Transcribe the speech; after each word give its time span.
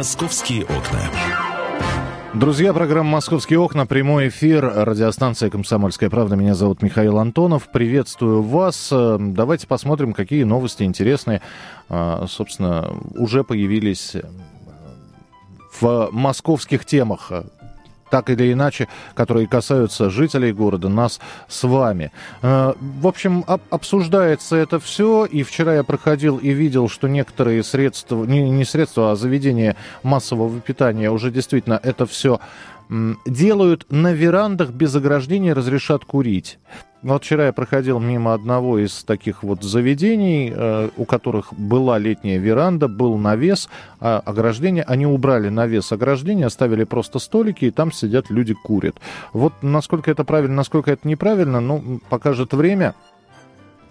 «Московские 0.00 0.62
окна». 0.62 1.10
Друзья, 2.32 2.72
программа 2.72 3.10
«Московские 3.10 3.58
окна», 3.58 3.84
прямой 3.84 4.28
эфир, 4.28 4.64
радиостанция 4.64 5.50
«Комсомольская 5.50 6.08
правда». 6.08 6.36
Меня 6.36 6.54
зовут 6.54 6.80
Михаил 6.80 7.18
Антонов. 7.18 7.70
Приветствую 7.70 8.40
вас. 8.40 8.90
Давайте 8.90 9.66
посмотрим, 9.66 10.14
какие 10.14 10.44
новости 10.44 10.84
интересные, 10.84 11.42
а, 11.90 12.24
собственно, 12.28 12.90
уже 13.14 13.44
появились 13.44 14.16
в 15.78 16.08
московских 16.12 16.86
темах 16.86 17.30
так 18.10 18.30
или 18.30 18.52
иначе, 18.52 18.88
которые 19.14 19.46
касаются 19.46 20.10
жителей 20.10 20.52
города, 20.52 20.88
нас 20.88 21.20
с 21.48 21.66
вами. 21.66 22.12
Э, 22.42 22.74
в 22.80 23.06
общем, 23.06 23.44
обсуждается 23.70 24.56
это 24.56 24.78
все, 24.80 25.24
и 25.24 25.42
вчера 25.42 25.74
я 25.74 25.84
проходил 25.84 26.36
и 26.36 26.50
видел, 26.50 26.88
что 26.88 27.08
некоторые 27.08 27.62
средства, 27.62 28.24
не, 28.24 28.50
не 28.50 28.64
средства, 28.64 29.12
а 29.12 29.16
заведения 29.16 29.76
массового 30.02 30.60
питания 30.60 31.10
уже 31.10 31.30
действительно 31.30 31.80
это 31.82 32.06
все 32.06 32.40
делают 33.26 33.86
на 33.90 34.12
верандах 34.12 34.70
без 34.70 34.94
ограждения, 34.94 35.54
разрешат 35.54 36.04
курить. 36.04 36.58
Вот 37.02 37.24
вчера 37.24 37.46
я 37.46 37.52
проходил 37.54 37.98
мимо 37.98 38.34
одного 38.34 38.78
из 38.78 39.04
таких 39.04 39.42
вот 39.42 39.62
заведений, 39.62 40.52
э, 40.54 40.90
у 40.98 41.06
которых 41.06 41.54
была 41.54 41.98
летняя 41.98 42.36
веранда, 42.36 42.88
был 42.88 43.16
навес, 43.16 43.70
а 44.00 44.18
ограждение. 44.18 44.82
Они 44.82 45.06
убрали 45.06 45.48
навес 45.48 45.92
ограждения, 45.92 46.44
оставили 46.44 46.84
просто 46.84 47.18
столики, 47.18 47.64
и 47.66 47.70
там 47.70 47.90
сидят 47.90 48.28
люди 48.28 48.52
курят. 48.52 48.96
Вот 49.32 49.54
насколько 49.62 50.10
это 50.10 50.24
правильно, 50.24 50.56
насколько 50.56 50.92
это 50.92 51.08
неправильно, 51.08 51.60
ну, 51.60 52.00
покажет 52.10 52.52
время. 52.52 52.94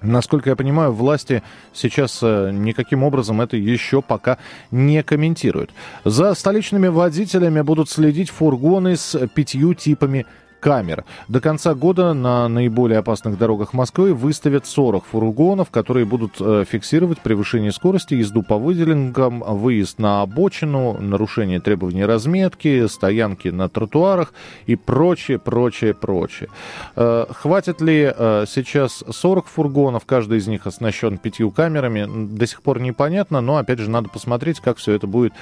Насколько 0.01 0.49
я 0.49 0.55
понимаю, 0.55 0.93
власти 0.93 1.43
сейчас 1.73 2.19
э, 2.21 2.51
никаким 2.53 3.03
образом 3.03 3.41
это 3.41 3.57
еще 3.57 4.01
пока 4.01 4.37
не 4.71 5.03
комментируют. 5.03 5.71
За 6.05 6.33
столичными 6.35 6.87
водителями 6.87 7.61
будут 7.61 7.89
следить 7.89 8.29
фургоны 8.29 8.95
с 8.95 9.27
пятью 9.27 9.73
типами 9.73 10.25
камер. 10.59 11.05
До 11.27 11.41
конца 11.41 11.73
года 11.73 12.13
на 12.13 12.47
наиболее 12.47 12.99
опасных 12.99 13.37
дорогах 13.37 13.73
Москвы 13.73 14.13
выставят 14.13 14.65
40 14.65 15.05
фургонов, 15.05 15.69
которые 15.69 16.05
будут 16.05 16.35
э, 16.39 16.65
фиксировать 16.67 17.19
превышение 17.19 17.71
скорости, 17.71 18.13
езду 18.15 18.43
по 18.43 18.57
выделенкам, 18.57 19.39
выезд 19.39 19.99
на 19.99 20.21
обочину, 20.21 20.99
нарушение 20.99 21.59
требований 21.59 22.05
разметки, 22.05 22.87
стоянки 22.87 23.47
на 23.47 23.69
тротуарах 23.69 24.33
и 24.65 24.75
прочее, 24.75 25.39
прочее, 25.39 25.93
прочее. 25.93 26.49
Э, 26.95 27.25
хватит 27.29 27.81
ли 27.81 28.11
э, 28.15 28.45
сейчас 28.47 29.03
40 29.09 29.47
фургонов, 29.47 30.05
каждый 30.05 30.39
из 30.39 30.47
них 30.47 30.67
оснащен 30.67 31.17
пятью 31.17 31.51
камерами, 31.51 32.05
до 32.27 32.47
сих 32.47 32.61
пор 32.61 32.81
непонятно, 32.81 33.41
но 33.41 33.57
опять 33.57 33.79
же 33.79 33.89
надо 33.89 34.09
посмотреть, 34.09 34.59
как 34.59 34.77
все 34.77 34.93
это 34.93 35.07
будет 35.07 35.33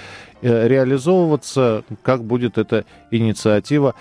реализовываться, 0.41 1.83
как 2.03 2.23
будет 2.23 2.57
эта 2.57 2.85
инициатива 3.11 3.95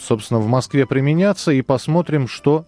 собственно, 0.00 0.40
в 0.40 0.46
Москве 0.46 0.86
применяться, 0.86 1.52
и 1.52 1.60
посмотрим, 1.62 2.26
что 2.28 2.66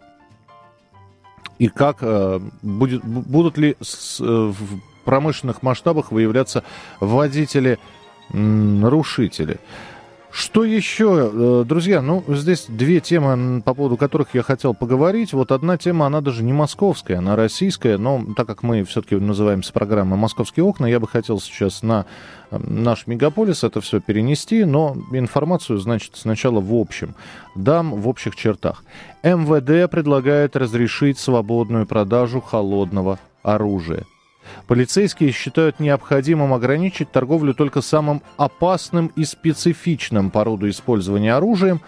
и 1.58 1.68
как 1.68 1.98
э, 2.00 2.40
будет, 2.62 3.04
будут 3.04 3.58
ли 3.58 3.72
э, 3.72 3.74
в 3.80 4.80
промышленных 5.04 5.62
масштабах 5.62 6.10
выявляться 6.12 6.62
водители-нарушители. 7.00 9.58
Что 10.38 10.62
еще, 10.62 11.32
э, 11.32 11.64
друзья? 11.66 12.00
Ну, 12.00 12.22
здесь 12.28 12.66
две 12.68 13.00
темы, 13.00 13.60
по 13.60 13.74
поводу 13.74 13.96
которых 13.96 14.36
я 14.36 14.44
хотел 14.44 14.72
поговорить. 14.72 15.32
Вот 15.32 15.50
одна 15.50 15.76
тема, 15.76 16.06
она 16.06 16.20
даже 16.20 16.44
не 16.44 16.52
московская, 16.52 17.16
она 17.16 17.34
российская, 17.34 17.98
но 17.98 18.24
так 18.36 18.46
как 18.46 18.62
мы 18.62 18.84
все-таки 18.84 19.16
называемся 19.16 19.72
программой 19.72 20.16
«Московские 20.16 20.62
окна», 20.62 20.86
я 20.86 21.00
бы 21.00 21.08
хотел 21.08 21.40
сейчас 21.40 21.82
на 21.82 22.06
наш 22.52 23.08
мегаполис 23.08 23.64
это 23.64 23.80
все 23.80 23.98
перенести, 23.98 24.64
но 24.64 24.96
информацию, 25.10 25.78
значит, 25.78 26.12
сначала 26.14 26.60
в 26.60 26.72
общем. 26.72 27.16
Дам 27.56 28.00
в 28.00 28.06
общих 28.06 28.36
чертах. 28.36 28.84
МВД 29.24 29.90
предлагает 29.90 30.54
разрешить 30.54 31.18
свободную 31.18 31.84
продажу 31.84 32.40
холодного 32.40 33.18
оружия. 33.42 34.06
Полицейские 34.66 35.32
считают 35.32 35.80
необходимым 35.80 36.52
ограничить 36.52 37.10
торговлю 37.10 37.54
только 37.54 37.80
самым 37.80 38.22
опасным 38.36 39.08
и 39.16 39.24
специфичным 39.24 40.30
по 40.30 40.44
роду 40.44 40.68
использования 40.68 41.34
оружием, 41.34 41.80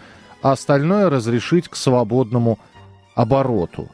а 0.43 0.53
остальное 0.53 1.11
разрешить 1.11 1.69
к 1.69 1.77
свободному 1.77 2.59
обороту. 3.15 3.89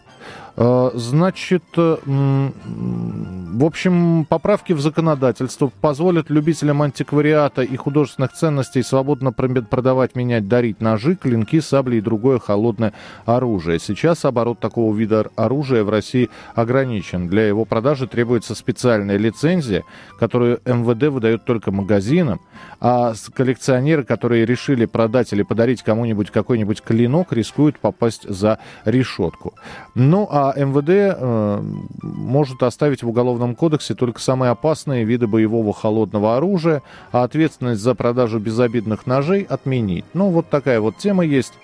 Э, 0.56 0.90
значит, 0.94 1.64
э, 1.76 1.96
в 2.04 3.64
общем, 3.64 4.24
поправки 4.24 4.72
в 4.72 4.80
законодательство 4.80 5.70
позволят 5.80 6.30
любителям 6.30 6.82
антиквариата 6.82 7.62
и 7.62 7.76
художественных 7.76 8.32
ценностей 8.32 8.82
свободно 8.82 9.32
продавать, 9.32 10.14
менять, 10.14 10.48
дарить 10.48 10.80
ножи, 10.80 11.14
клинки, 11.14 11.60
сабли 11.60 11.96
и 11.96 12.00
другое 12.00 12.38
холодное 12.38 12.94
оружие. 13.26 13.78
Сейчас 13.78 14.24
оборот 14.24 14.58
такого 14.58 14.94
вида 14.94 15.26
оружия 15.36 15.84
в 15.84 15.90
России 15.90 16.30
ограничен. 16.54 17.28
Для 17.28 17.46
его 17.46 17.64
продажи 17.64 18.06
требуется 18.06 18.54
специальная 18.54 19.16
лицензия, 19.18 19.84
которую 20.18 20.60
МВД 20.64 21.08
выдает 21.08 21.44
только 21.44 21.70
магазинам, 21.70 22.40
а 22.80 23.12
коллекционеры, 23.34 24.04
которые 24.04 24.46
решили 24.46 24.86
продать 24.86 25.32
или 25.32 25.42
подарить 25.42 25.82
кому-нибудь 25.82 26.30
какой-нибудь 26.30 26.82
клинок, 26.82 27.32
рискуют 27.32 27.78
попасть 27.78 28.28
за 28.28 28.58
решетку. 28.84 29.54
Ну, 29.94 30.28
а 30.30 30.45
МВД 30.54 30.88
э, 30.88 31.60
может 32.02 32.62
оставить 32.62 33.02
в 33.02 33.08
Уголовном 33.08 33.54
кодексе 33.54 33.94
только 33.94 34.20
самые 34.20 34.50
опасные 34.50 35.04
виды 35.04 35.26
боевого 35.26 35.72
холодного 35.72 36.36
оружия, 36.36 36.82
а 37.12 37.24
ответственность 37.24 37.80
за 37.80 37.94
продажу 37.94 38.38
безобидных 38.38 39.06
ножей 39.06 39.42
отменить. 39.42 40.04
Ну, 40.14 40.30
вот 40.30 40.48
такая 40.48 40.80
вот 40.80 40.98
тема 40.98 41.24
есть. 41.24 41.54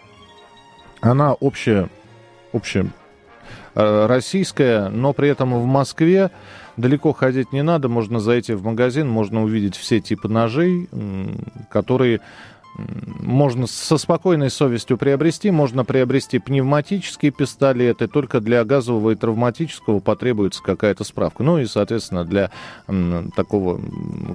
Она 1.01 1.35
общая, 1.35 1.89
общая 2.53 2.87
э, 3.75 4.07
российская, 4.07 4.89
но 4.89 5.13
при 5.13 5.29
этом 5.29 5.61
в 5.61 5.67
Москве 5.67 6.31
далеко 6.77 7.13
ходить 7.13 7.53
не 7.53 7.63
надо, 7.63 7.89
можно 7.89 8.21
зайти 8.21 8.55
в 8.55 8.65
магазин, 8.65 9.09
можно 9.09 9.43
увидеть 9.43 9.77
все 9.77 10.01
типы 10.01 10.29
ножей, 10.29 10.89
которые 11.71 12.21
можно 12.75 13.67
со 13.67 13.99
спокойной 13.99 14.51
совестью 14.51 14.97
приобрести. 14.97 15.51
Можно 15.51 15.85
приобрести 15.85 16.39
пневматические 16.39 17.31
пистолеты. 17.31 18.09
Только 18.09 18.41
для 18.41 18.65
газового 18.65 19.11
и 19.11 19.15
травматического 19.15 20.01
потребуется 20.01 20.63
какая-то 20.63 21.05
справка. 21.05 21.43
Ну 21.43 21.59
и, 21.59 21.67
соответственно, 21.67 22.25
для 22.25 22.51
такого 23.37 23.81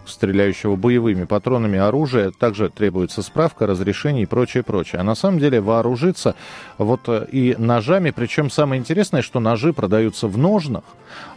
стреляющего 0.06 0.76
боевыми 0.76 1.26
патронами 1.26 1.80
оружия 1.80 2.32
также 2.32 2.70
требуется 2.70 3.22
справка, 3.22 3.66
разрешение 3.66 4.24
и 4.24 4.28
прочее, 4.28 4.64
прочее. 4.64 5.02
А 5.02 5.04
на 5.04 5.16
самом 5.16 5.40
деле 5.40 5.60
вооружиться 5.60 6.36
вот 6.78 7.02
э, 7.08 7.28
и 7.32 7.56
ножами. 7.58 8.12
Причем 8.12 8.50
самое 8.50 8.80
интересное, 8.80 9.22
что 9.22 9.40
ножи 9.40 9.74
продаются 9.74 10.28
в 10.28 10.38
ножнах, 10.38 10.84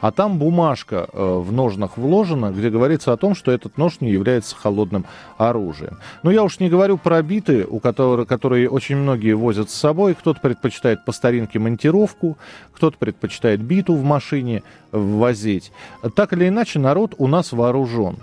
а 0.01 0.13
там 0.13 0.39
бумажка 0.39 1.09
э, 1.13 1.39
в 1.39 1.53
ножнах 1.53 1.97
вложена, 1.97 2.51
где 2.51 2.71
говорится 2.71 3.13
о 3.13 3.17
том, 3.17 3.35
что 3.35 3.51
этот 3.51 3.79
нож 3.79 4.01
не 4.01 4.11
является 4.11 4.57
холодным 4.57 5.07
оружием. 5.39 5.99
Но 6.23 6.31
я 6.31 6.43
уж 6.43 6.61
не 6.61 6.69
говорю 6.69 6.90
про 6.99 7.23
биты, 7.23 7.67
у 7.69 7.81
которых, 7.81 8.29
которые 8.29 8.69
очень 8.69 8.97
многие 8.97 9.33
возят 9.33 9.71
с 9.71 9.75
собой. 9.75 10.15
Кто-то 10.15 10.41
предпочитает 10.41 11.05
по 11.05 11.13
старинке 11.13 11.59
монтировку, 11.59 12.39
кто-то 12.73 12.97
предпочитает 12.99 13.61
биту 13.61 13.95
в 13.95 14.05
машине 14.05 14.63
возить. 14.93 15.73
Так 16.15 16.33
или 16.33 16.49
иначе, 16.49 16.79
народ 16.79 17.15
у 17.19 17.27
нас 17.27 17.53
вооружен. 17.53 18.19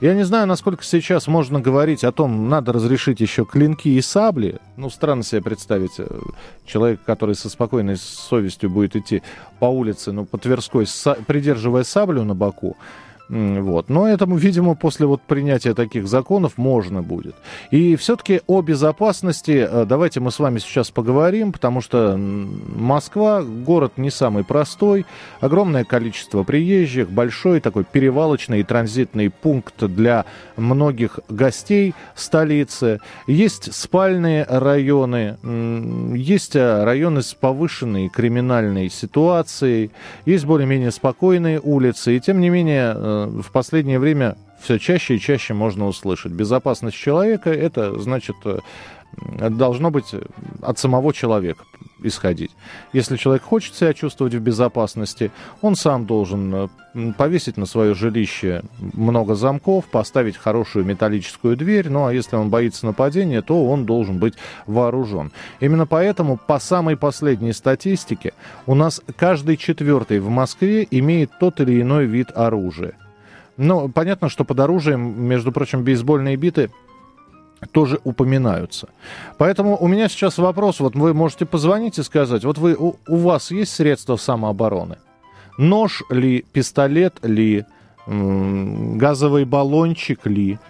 Я 0.00 0.14
не 0.14 0.24
знаю, 0.24 0.46
насколько 0.46 0.84
сейчас 0.84 1.26
можно 1.26 1.60
говорить 1.60 2.04
о 2.04 2.12
том, 2.12 2.48
надо 2.48 2.72
разрешить 2.72 3.20
еще 3.20 3.44
клинки 3.44 3.88
и 3.88 4.00
сабли. 4.00 4.58
Ну, 4.76 4.90
странно 4.90 5.22
себе 5.22 5.42
представить 5.42 5.98
э, 5.98 6.06
человека, 6.66 7.02
который 7.04 7.34
со 7.34 7.48
спокойной 7.48 7.96
совестью 7.96 8.70
будет 8.70 8.96
идти 8.96 9.22
по 9.58 9.66
улице, 9.66 10.12
ну, 10.12 10.24
по 10.24 10.38
Тверской, 10.38 10.86
придерживая 11.26 11.84
саблю 11.84 12.24
на 12.24 12.34
боку. 12.34 12.76
Вот. 13.28 13.90
Но 13.90 14.08
этому, 14.08 14.36
видимо, 14.36 14.74
после 14.74 15.06
вот 15.06 15.20
принятия 15.20 15.74
таких 15.74 16.08
законов 16.08 16.56
можно 16.56 17.02
будет. 17.02 17.36
И 17.70 17.96
все-таки 17.96 18.40
о 18.46 18.62
безопасности 18.62 19.66
э, 19.68 19.84
давайте 19.86 20.20
мы 20.20 20.30
с 20.30 20.38
вами 20.38 20.58
сейчас 20.58 20.90
поговорим, 20.90 21.52
потому 21.52 21.82
что 21.82 22.16
Москва 22.16 23.42
город 23.42 23.92
не 23.96 24.10
самый 24.10 24.44
простой, 24.44 25.04
огромное 25.40 25.84
количество 25.84 26.42
приезжих, 26.42 27.10
большой 27.10 27.60
такой 27.60 27.84
перевалочный 27.84 28.60
и 28.60 28.64
транзитный 28.64 29.28
пункт 29.28 29.84
для 29.84 30.24
многих 30.56 31.20
гостей 31.28 31.94
столицы. 32.14 33.00
Есть 33.26 33.74
спальные 33.74 34.44
районы, 34.48 35.36
есть 36.16 36.56
э, 36.56 36.84
районы 36.84 37.20
с 37.22 37.34
повышенной 37.34 38.08
криминальной 38.08 38.88
ситуацией, 38.88 39.90
есть 40.24 40.46
более-менее 40.46 40.92
спокойные 40.92 41.60
улицы, 41.60 42.16
и 42.16 42.20
тем 42.20 42.40
не 42.40 42.48
менее 42.48 42.94
э, 42.94 43.17
в 43.26 43.50
последнее 43.52 43.98
время 43.98 44.36
все 44.60 44.78
чаще 44.78 45.16
и 45.16 45.20
чаще 45.20 45.54
можно 45.54 45.86
услышать. 45.86 46.32
Безопасность 46.32 46.96
человека– 46.96 47.50
это, 47.52 47.98
значит, 47.98 48.36
э, 48.44 48.58
должно 49.50 49.90
быть 49.90 50.14
от 50.62 50.78
самого 50.78 51.12
человека 51.12 51.64
исходить. 52.02 52.50
Если 52.92 53.16
человек 53.16 53.42
хочет 53.42 53.74
себя 53.74 53.92
чувствовать 53.92 54.34
в 54.34 54.40
безопасности, 54.40 55.32
он 55.62 55.74
сам 55.74 56.06
должен 56.06 56.54
э, 56.54 57.12
повесить 57.16 57.56
на 57.56 57.66
свое 57.66 57.94
жилище 57.94 58.62
много 58.78 59.34
замков, 59.34 59.86
поставить 59.86 60.36
хорошую 60.36 60.84
металлическую 60.84 61.56
дверь, 61.56 61.88
ну 61.88 62.06
а 62.06 62.14
если 62.14 62.36
он 62.36 62.50
боится 62.50 62.86
нападения, 62.86 63.42
то 63.42 63.66
он 63.66 63.84
должен 63.84 64.18
быть 64.18 64.34
вооружен. 64.66 65.32
Именно 65.60 65.86
поэтому 65.86 66.36
по 66.36 66.58
самой 66.58 66.96
последней 66.96 67.52
статистике 67.52 68.32
у 68.66 68.74
нас 68.74 69.02
каждый 69.16 69.56
четвертый 69.56 70.20
в 70.20 70.28
Москве 70.28 70.86
имеет 70.90 71.30
тот 71.40 71.60
или 71.60 71.80
иной 71.80 72.06
вид 72.06 72.28
оружия. 72.34 72.94
Ну, 73.58 73.88
понятно, 73.88 74.28
что 74.28 74.44
под 74.44 74.60
оружием, 74.60 75.20
между 75.22 75.50
прочим, 75.50 75.82
бейсбольные 75.82 76.36
биты 76.36 76.70
тоже 77.72 77.98
упоминаются. 78.04 78.88
Поэтому 79.36 79.76
у 79.76 79.88
меня 79.88 80.08
сейчас 80.08 80.38
вопрос, 80.38 80.78
вот 80.78 80.94
вы 80.94 81.12
можете 81.12 81.44
позвонить 81.44 81.98
и 81.98 82.04
сказать, 82.04 82.44
вот 82.44 82.56
вы, 82.56 82.76
у, 82.78 82.96
у 83.08 83.16
вас 83.16 83.50
есть 83.50 83.74
средства 83.74 84.16
самообороны? 84.16 84.98
Нож 85.58 86.04
ли, 86.08 86.44
пистолет 86.52 87.16
ли, 87.22 87.66
газовый 88.06 89.44
баллончик 89.44 90.24
ли? 90.26 90.60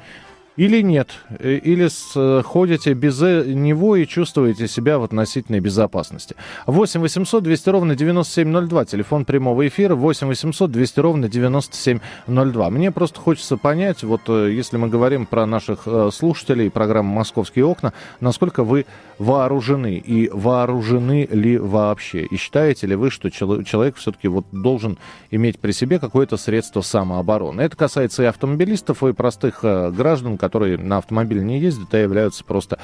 Или 0.59 0.83
нет? 0.83 1.11
Э, 1.39 1.55
или 1.55 1.89
э, 1.89 2.43
ходите 2.43 2.93
без 2.93 3.23
э, 3.23 3.45
него 3.47 3.95
и 3.95 4.07
чувствуете 4.07 4.67
себя 4.67 4.99
в 4.99 5.05
относительной 5.05 5.61
безопасности? 5.61 6.35
8 6.67 7.01
800 7.01 7.45
200 7.45 7.69
ровно 7.71 7.95
9702, 7.95 8.85
телефон 8.87 9.25
прямого 9.25 9.69
эфира 9.69 9.95
8 9.95 10.27
800 10.27 10.73
200 10.73 11.01
ровно 11.01 11.29
9702. 11.29 12.71
Мне 12.71 12.91
просто 12.91 13.21
хочется 13.21 13.57
понять, 13.57 14.03
вот 14.03 14.29
если 14.29 14.79
мы 14.79 14.89
говорим 14.89 15.27
про 15.27 15.47
наших 15.47 15.87
слушателей 16.13 16.73
программы 16.73 17.15
«Московские 17.15 17.65
окна», 17.65 17.93
насколько 18.19 18.65
вы 18.65 18.85
вооружены 19.19 19.95
и 19.95 20.29
вооружены 20.29 21.29
ли 21.31 21.57
вообще? 21.57 22.23
И 22.25 22.37
считаете 22.37 22.89
ли 22.89 22.97
вы, 22.97 23.11
что 23.13 23.31
человек 23.31 23.97
все-таки 23.97 24.27
вот 24.27 24.47
должен 24.51 24.99
иметь 25.31 25.61
при 25.61 25.71
себе 25.71 26.01
какое-то 26.01 26.37
средство 26.37 26.81
самообороны? 26.81 27.61
Это 27.61 27.77
касается 27.77 28.25
и 28.25 28.27
автомобилистов, 28.27 29.05
и 29.05 29.13
простых 29.13 29.61
граждан, 29.63 30.37
которые 30.49 30.79
на 30.79 30.97
автомобиле 30.99 31.43
не 31.43 31.59
ездят, 31.59 31.93
а 31.93 31.99
являются 31.99 32.45
просто 32.45 32.79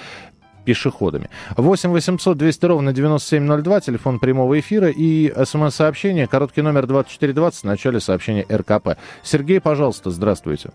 пешеходами. 0.64 1.28
8 1.56 1.90
800 1.90 2.36
200 2.36 2.66
ровно 2.66 2.92
9702, 2.92 3.80
телефон 3.80 4.18
прямого 4.18 4.58
эфира 4.58 4.88
и 4.88 5.32
смс-сообщение, 5.44 6.26
короткий 6.26 6.62
номер 6.62 6.86
2420, 6.86 7.62
в 7.62 7.64
начале 7.64 8.00
сообщения 8.00 8.46
РКП. 8.50 8.98
Сергей, 9.22 9.60
пожалуйста, 9.60 10.10
здравствуйте. 10.10 10.70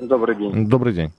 Добрый 0.00 0.36
день. 0.36 0.68
Добрый 0.68 0.92
день. 0.92 1.12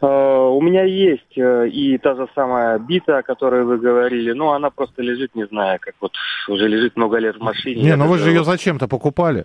Uh, 0.00 0.48
у 0.48 0.62
меня 0.62 0.84
есть 0.84 1.36
uh, 1.36 1.68
и 1.68 1.98
та 1.98 2.14
же 2.14 2.26
самая 2.34 2.78
бита, 2.78 3.18
о 3.18 3.22
которой 3.22 3.64
вы 3.64 3.76
говорили, 3.76 4.32
но 4.32 4.54
она 4.54 4.70
просто 4.70 5.02
лежит, 5.02 5.34
не 5.34 5.46
знаю, 5.46 5.78
как 5.78 5.94
вот 6.00 6.12
уже 6.48 6.66
лежит 6.66 6.96
много 6.96 7.18
лет 7.18 7.36
в 7.36 7.40
машине. 7.42 7.82
Не, 7.82 7.96
ну 7.96 8.06
вы 8.06 8.16
же 8.16 8.30
ее 8.30 8.42
зачем-то 8.42 8.88
покупали? 8.88 9.44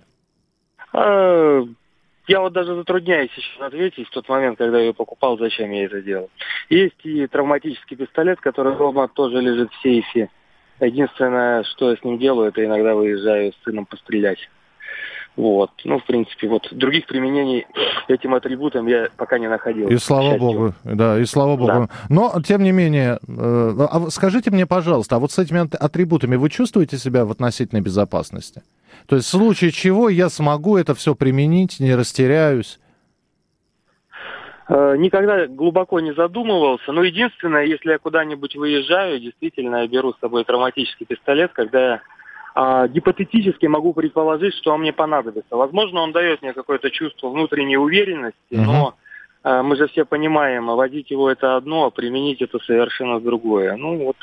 Я 2.27 2.41
вот 2.41 2.53
даже 2.53 2.75
затрудняюсь 2.75 3.29
сейчас 3.35 3.67
ответить 3.67 4.07
в 4.07 4.11
тот 4.11 4.27
момент, 4.29 4.57
когда 4.57 4.77
я 4.79 4.85
ее 4.85 4.93
покупал, 4.93 5.37
зачем 5.37 5.71
я 5.71 5.85
это 5.85 6.01
делал. 6.01 6.29
Есть 6.69 7.03
и 7.03 7.27
травматический 7.27 7.95
пистолет, 7.95 8.39
который 8.41 8.75
дома 8.75 9.07
тоже 9.07 9.41
лежит 9.41 9.71
в 9.71 9.81
сейфе. 9.81 10.29
Единственное, 10.79 11.63
что 11.63 11.91
я 11.91 11.97
с 11.97 12.03
ним 12.03 12.17
делаю, 12.17 12.49
это 12.49 12.65
иногда 12.65 12.95
выезжаю 12.95 13.53
с 13.53 13.63
сыном 13.63 13.85
пострелять. 13.85 14.39
Вот. 15.35 15.71
Ну, 15.83 15.99
в 15.99 16.05
принципе, 16.05 16.47
вот 16.47 16.67
других 16.71 17.07
применений 17.07 17.67
этим 18.07 18.33
атрибутом 18.33 18.87
я 18.87 19.09
пока 19.17 19.37
не 19.37 19.47
находил. 19.47 19.89
И 19.89 19.97
слава 19.97 20.37
богу, 20.37 20.73
да, 20.83 21.19
и 21.19 21.25
слава 21.25 21.57
богу. 21.57 21.67
Да. 21.67 21.89
Но, 22.09 22.33
тем 22.45 22.63
не 22.63 22.71
менее, 22.71 23.19
э, 23.27 23.87
а 23.91 24.09
скажите 24.09 24.49
мне, 24.51 24.65
пожалуйста, 24.65 25.17
а 25.17 25.19
вот 25.19 25.31
с 25.31 25.39
этими 25.39 25.67
атрибутами 25.75 26.37
вы 26.37 26.49
чувствуете 26.49 26.97
себя 26.97 27.25
в 27.25 27.31
относительной 27.31 27.81
безопасности? 27.81 28.63
То 29.07 29.15
есть 29.17 29.27
в 29.27 29.31
случае 29.31 29.71
чего 29.71 30.09
я 30.09 30.29
смогу 30.29 30.77
это 30.77 30.95
все 30.95 31.15
применить, 31.15 31.79
не 31.79 31.95
растеряюсь? 31.95 32.79
Э, 34.67 34.95
никогда 34.97 35.45
глубоко 35.47 35.99
не 35.99 36.13
задумывался. 36.13 36.91
Но 36.91 37.03
единственное, 37.03 37.65
если 37.65 37.91
я 37.91 37.99
куда-нибудь 37.99 38.55
выезжаю, 38.55 39.19
действительно, 39.19 39.77
я 39.77 39.87
беру 39.87 40.13
с 40.13 40.19
собой 40.19 40.43
травматический 40.43 41.05
пистолет, 41.05 41.51
когда 41.53 41.79
я 41.79 42.01
а, 42.57 42.87
гипотетически 42.87 43.65
могу 43.65 43.93
предположить, 43.93 44.55
что 44.55 44.71
он 44.71 44.79
мне 44.79 44.93
понадобится. 44.93 45.57
Возможно, 45.57 45.99
он 45.99 46.13
дает 46.13 46.41
мне 46.41 46.53
какое-то 46.53 46.89
чувство 46.89 47.29
внутренней 47.29 47.77
уверенности, 47.77 48.37
uh-huh. 48.53 48.63
но 48.63 48.95
мы 49.45 49.75
же 49.75 49.87
все 49.87 50.05
понимаем, 50.05 50.65
водить 50.67 51.11
его 51.11 51.29
это 51.29 51.55
одно, 51.55 51.85
а 51.85 51.91
применить 51.91 52.41
это 52.41 52.57
совершенно 52.59 53.19
другое. 53.19 53.75
Ну 53.77 53.97
вот. 53.97 54.15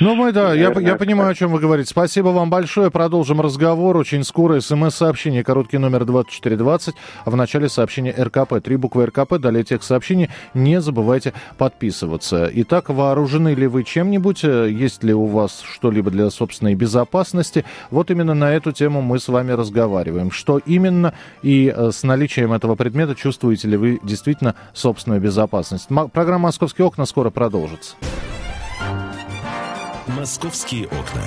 Ну 0.00 0.14
мы 0.14 0.32
да, 0.32 0.52
я, 0.52 0.72
я 0.80 0.96
понимаю, 0.96 1.30
о 1.30 1.34
чем 1.34 1.52
вы 1.52 1.58
говорите. 1.58 1.88
Спасибо 1.88 2.28
вам 2.28 2.50
большое. 2.50 2.90
Продолжим 2.90 3.40
разговор. 3.40 3.96
Очень 3.96 4.24
скоро 4.24 4.60
смс-сообщение, 4.60 5.44
короткий 5.44 5.78
номер 5.78 6.04
2420, 6.04 6.94
а 7.24 7.30
в 7.30 7.36
начале 7.36 7.68
сообщения 7.68 8.12
РКП. 8.12 8.60
Три 8.62 8.76
буквы 8.76 9.06
РКП, 9.06 9.38
далее 9.38 9.64
тех 9.64 9.82
сообщений. 9.82 10.28
Не 10.54 10.80
забывайте 10.80 11.32
подписываться. 11.56 12.50
Итак, 12.52 12.90
вооружены 12.90 13.54
ли 13.54 13.66
вы 13.66 13.84
чем-нибудь? 13.84 14.42
Есть 14.42 15.04
ли 15.04 15.14
у 15.14 15.26
вас 15.26 15.62
что-либо 15.72 16.10
для 16.10 16.28
собственной 16.30 16.74
безопасности? 16.74 17.64
Вот 17.90 18.10
именно 18.10 18.34
на 18.34 18.52
эту 18.52 18.72
тему 18.72 19.00
мы 19.00 19.18
с 19.18 19.28
вами 19.28 19.52
разговариваем. 19.52 20.30
Что 20.30 20.58
именно 20.58 21.14
и 21.42 21.72
э, 21.74 21.90
с 21.92 22.02
наличием 22.02 22.52
этого 22.52 22.74
предмета 22.74 23.14
чувствуете 23.14 23.68
ли 23.68 23.76
вы 23.76 24.00
действительно 24.02 24.41
действительно 24.42 24.54
собственную 24.72 25.20
безопасность. 25.20 25.88
Программа 26.12 26.44
«Московские 26.44 26.86
окна» 26.86 27.06
скоро 27.06 27.30
продолжится. 27.30 27.96
«Московские 30.08 30.86
окна». 30.86 31.22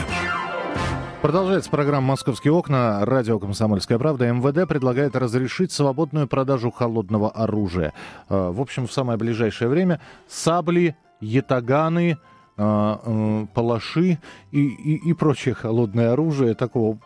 Продолжается 1.22 1.72
программа 1.72 2.08
«Московские 2.08 2.54
окна». 2.54 3.04
Радио 3.04 3.40
«Комсомольская 3.40 3.98
правда». 3.98 4.32
МВД 4.32 4.68
предлагает 4.68 5.16
разрешить 5.16 5.72
свободную 5.72 6.28
продажу 6.28 6.70
холодного 6.70 7.32
оружия. 7.32 7.94
Э, 8.30 8.52
в 8.52 8.62
общем, 8.62 8.86
в 8.86 8.94
самое 8.94 9.18
ближайшее 9.18 9.70
время 9.70 10.00
сабли, 10.28 10.96
ятаганы, 11.22 12.18
э, 12.58 12.98
э, 13.06 13.46
палаши 13.56 14.20
и, 14.52 14.60
и, 14.60 15.10
и 15.10 15.14
прочее 15.14 15.56
холодное 15.56 16.12
оружие 16.12 16.54
такого 16.54 17.00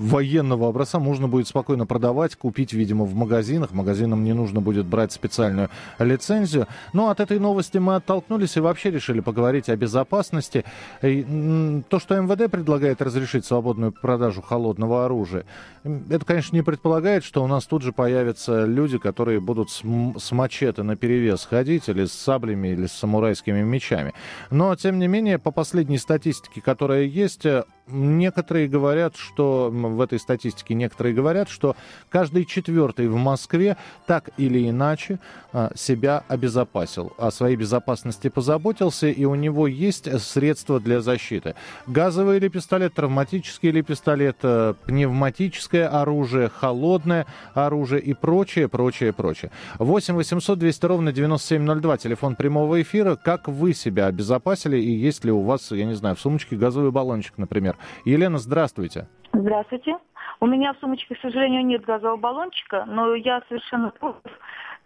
военного 0.00 0.68
образца 0.68 0.98
можно 0.98 1.28
будет 1.28 1.46
спокойно 1.46 1.86
продавать, 1.86 2.34
купить, 2.34 2.72
видимо, 2.72 3.04
в 3.04 3.14
магазинах. 3.14 3.72
Магазинам 3.72 4.24
не 4.24 4.32
нужно 4.32 4.60
будет 4.60 4.86
брать 4.86 5.12
специальную 5.12 5.68
лицензию. 5.98 6.66
Но 6.92 7.10
от 7.10 7.20
этой 7.20 7.38
новости 7.38 7.78
мы 7.78 7.96
оттолкнулись 7.96 8.56
и 8.56 8.60
вообще 8.60 8.90
решили 8.90 9.20
поговорить 9.20 9.68
о 9.68 9.76
безопасности. 9.76 10.64
И 11.02 11.82
то, 11.88 11.98
что 11.98 12.18
МВД 12.20 12.50
предлагает 12.50 13.02
разрешить 13.02 13.44
свободную 13.44 13.92
продажу 13.92 14.40
холодного 14.40 15.04
оружия, 15.04 15.44
это, 15.84 16.24
конечно, 16.24 16.56
не 16.56 16.62
предполагает, 16.62 17.22
что 17.22 17.44
у 17.44 17.46
нас 17.46 17.66
тут 17.66 17.82
же 17.82 17.92
появятся 17.92 18.64
люди, 18.64 18.98
которые 18.98 19.40
будут 19.40 19.70
с, 19.70 19.82
с 20.18 20.32
мачете 20.32 20.82
на 20.82 20.96
перевес 20.96 21.44
ходить 21.44 21.88
или 21.88 22.06
с 22.06 22.12
саблями, 22.12 22.68
или 22.68 22.86
с 22.86 22.92
самурайскими 22.92 23.62
мечами. 23.62 24.14
Но, 24.50 24.74
тем 24.76 24.98
не 24.98 25.08
менее, 25.08 25.38
по 25.38 25.50
последней 25.50 25.98
статистике, 25.98 26.60
которая 26.60 27.02
есть, 27.02 27.44
некоторые 27.90 28.68
говорят, 28.68 29.16
что 29.16 29.70
в 29.70 30.00
этой 30.00 30.18
статистике 30.18 30.74
некоторые 30.74 31.14
говорят, 31.14 31.48
что 31.48 31.76
каждый 32.08 32.44
четвертый 32.44 33.08
в 33.08 33.16
Москве 33.16 33.76
так 34.06 34.30
или 34.36 34.68
иначе 34.68 35.18
а, 35.52 35.72
себя 35.74 36.24
обезопасил, 36.28 37.12
о 37.18 37.30
своей 37.30 37.56
безопасности 37.56 38.28
позаботился, 38.28 39.08
и 39.08 39.24
у 39.24 39.34
него 39.34 39.66
есть 39.66 40.08
средства 40.20 40.78
для 40.78 41.00
защиты. 41.00 41.54
Газовый 41.86 42.36
или 42.36 42.48
пистолет, 42.48 42.94
травматический 42.94 43.70
или 43.70 43.80
пистолет, 43.80 44.36
э, 44.42 44.74
пневматическое 44.86 45.88
оружие, 45.88 46.48
холодное 46.48 47.26
оружие 47.54 48.00
и 48.00 48.14
прочее, 48.14 48.68
прочее, 48.68 49.12
прочее. 49.12 49.50
8 49.78 50.14
800 50.14 50.58
200 50.58 50.86
ровно 50.86 51.12
9702, 51.12 51.96
телефон 51.98 52.36
прямого 52.36 52.80
эфира. 52.80 53.16
Как 53.16 53.48
вы 53.48 53.74
себя 53.74 54.06
обезопасили 54.06 54.78
и 54.78 54.90
есть 54.90 55.24
ли 55.24 55.32
у 55.32 55.42
вас, 55.42 55.70
я 55.72 55.84
не 55.84 55.94
знаю, 55.94 56.16
в 56.16 56.20
сумочке 56.20 56.56
газовый 56.56 56.92
баллончик, 56.92 57.38
например? 57.38 57.76
Елена, 58.04 58.38
здравствуйте. 58.38 59.08
Здравствуйте. 59.32 59.96
У 60.40 60.46
меня 60.46 60.72
в 60.72 60.78
сумочке, 60.78 61.14
к 61.14 61.20
сожалению, 61.20 61.64
нет 61.64 61.84
газового 61.84 62.16
баллончика, 62.16 62.84
но 62.86 63.14
я 63.14 63.42
совершенно 63.48 63.90
против 63.90 64.32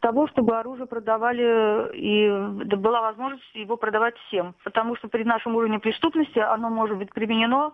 того, 0.00 0.28
чтобы 0.28 0.58
оружие 0.58 0.86
продавали 0.86 1.96
и 1.96 2.76
была 2.76 3.00
возможность 3.00 3.54
его 3.54 3.76
продавать 3.76 4.16
всем. 4.26 4.54
Потому 4.64 4.96
что 4.96 5.08
при 5.08 5.24
нашем 5.24 5.56
уровне 5.56 5.78
преступности 5.78 6.38
оно 6.38 6.68
может 6.68 6.98
быть 6.98 7.12
применено 7.12 7.72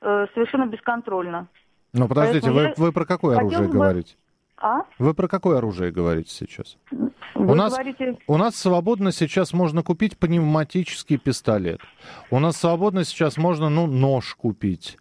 э, 0.00 0.26
совершенно 0.34 0.66
бесконтрольно. 0.66 1.46
Ну, 1.92 2.08
подождите, 2.08 2.50
вы, 2.50 2.62
я... 2.62 2.74
вы 2.76 2.92
про 2.92 3.04
какое 3.04 3.36
оружие 3.36 3.68
бы... 3.68 3.74
говорите? 3.74 4.16
А? 4.60 4.82
Вы 4.98 5.14
про 5.14 5.28
какое 5.28 5.58
оружие 5.58 5.92
говорите 5.92 6.30
сейчас? 6.30 6.76
Вы 6.90 7.52
у, 7.52 7.54
нас, 7.54 7.72
говорите... 7.72 8.18
у 8.26 8.36
нас 8.36 8.56
свободно 8.56 9.12
сейчас 9.12 9.52
можно 9.52 9.82
купить 9.82 10.18
пневматический 10.18 11.16
пистолет. 11.16 11.80
У 12.30 12.38
нас 12.40 12.56
свободно 12.56 13.04
сейчас 13.04 13.36
можно, 13.36 13.68
ну, 13.68 13.86
нож 13.86 14.34
купить. 14.34 14.98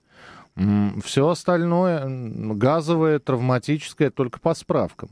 Все 1.04 1.28
остальное 1.28 2.06
газовое, 2.54 3.20
травматическое, 3.20 4.12
только 4.12 4.40
по 4.40 4.54
справкам. 4.54 5.10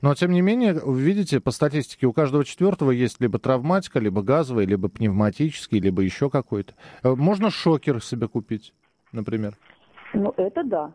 Но, 0.00 0.14
тем 0.14 0.32
не 0.32 0.40
менее, 0.40 0.80
видите, 0.86 1.40
по 1.40 1.50
статистике 1.50 2.06
у 2.06 2.12
каждого 2.12 2.44
четвертого 2.44 2.90
есть 2.90 3.20
либо 3.20 3.38
травматика, 3.38 3.98
либо 4.00 4.22
газовый, 4.22 4.66
либо 4.66 4.88
пневматический, 4.88 5.78
либо 5.78 6.02
еще 6.02 6.30
какой-то. 6.30 6.74
Э, 7.02 7.14
можно 7.14 7.50
шокер 7.50 8.02
себе 8.02 8.26
купить, 8.26 8.74
например. 9.12 9.56
Ну, 10.14 10.34
это 10.36 10.64
да. 10.64 10.94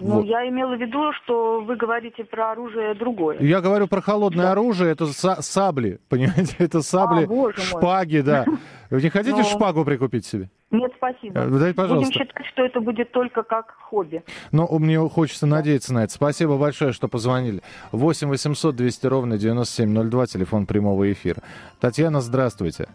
Ну, 0.00 0.16
вот. 0.16 0.26
я 0.26 0.48
имела 0.48 0.76
в 0.76 0.80
виду, 0.80 1.12
что 1.12 1.60
вы 1.60 1.76
говорите 1.76 2.24
про 2.24 2.52
оружие 2.52 2.94
другое. 2.94 3.38
Я 3.40 3.60
говорю 3.60 3.88
про 3.88 4.00
холодное 4.00 4.46
да. 4.46 4.52
оружие, 4.52 4.92
это 4.92 5.06
сабли, 5.06 5.98
понимаете, 6.08 6.54
это 6.58 6.82
сабли, 6.82 7.26
а, 7.26 7.60
шпаги, 7.60 8.20
да. 8.20 8.44
Вы 8.90 9.02
не 9.02 9.10
хотите 9.10 9.36
Но... 9.36 9.42
Ну. 9.42 9.44
шпагу 9.44 9.84
прикупить 9.84 10.26
себе? 10.26 10.48
Нет, 10.70 10.92
спасибо. 10.96 11.40
Э, 11.40 11.48
дай, 11.48 11.72
пожалуйста. 11.72 12.12
Будем 12.12 12.26
считать, 12.26 12.46
что 12.46 12.64
это 12.64 12.80
будет 12.80 13.10
только 13.12 13.42
как 13.42 13.74
хобби. 13.80 14.22
Ну, 14.52 14.68
мне 14.78 14.98
хочется 15.08 15.46
надеяться 15.46 15.94
на 15.94 16.04
это. 16.04 16.12
Спасибо 16.12 16.58
большое, 16.58 16.92
что 16.92 17.08
позвонили. 17.08 17.62
8 17.92 18.28
800 18.28 18.76
200 18.76 19.06
ровно 19.06 19.38
9702, 19.38 20.26
телефон 20.26 20.66
прямого 20.66 21.10
эфира. 21.10 21.42
Татьяна, 21.80 22.20
здравствуйте. 22.20 22.88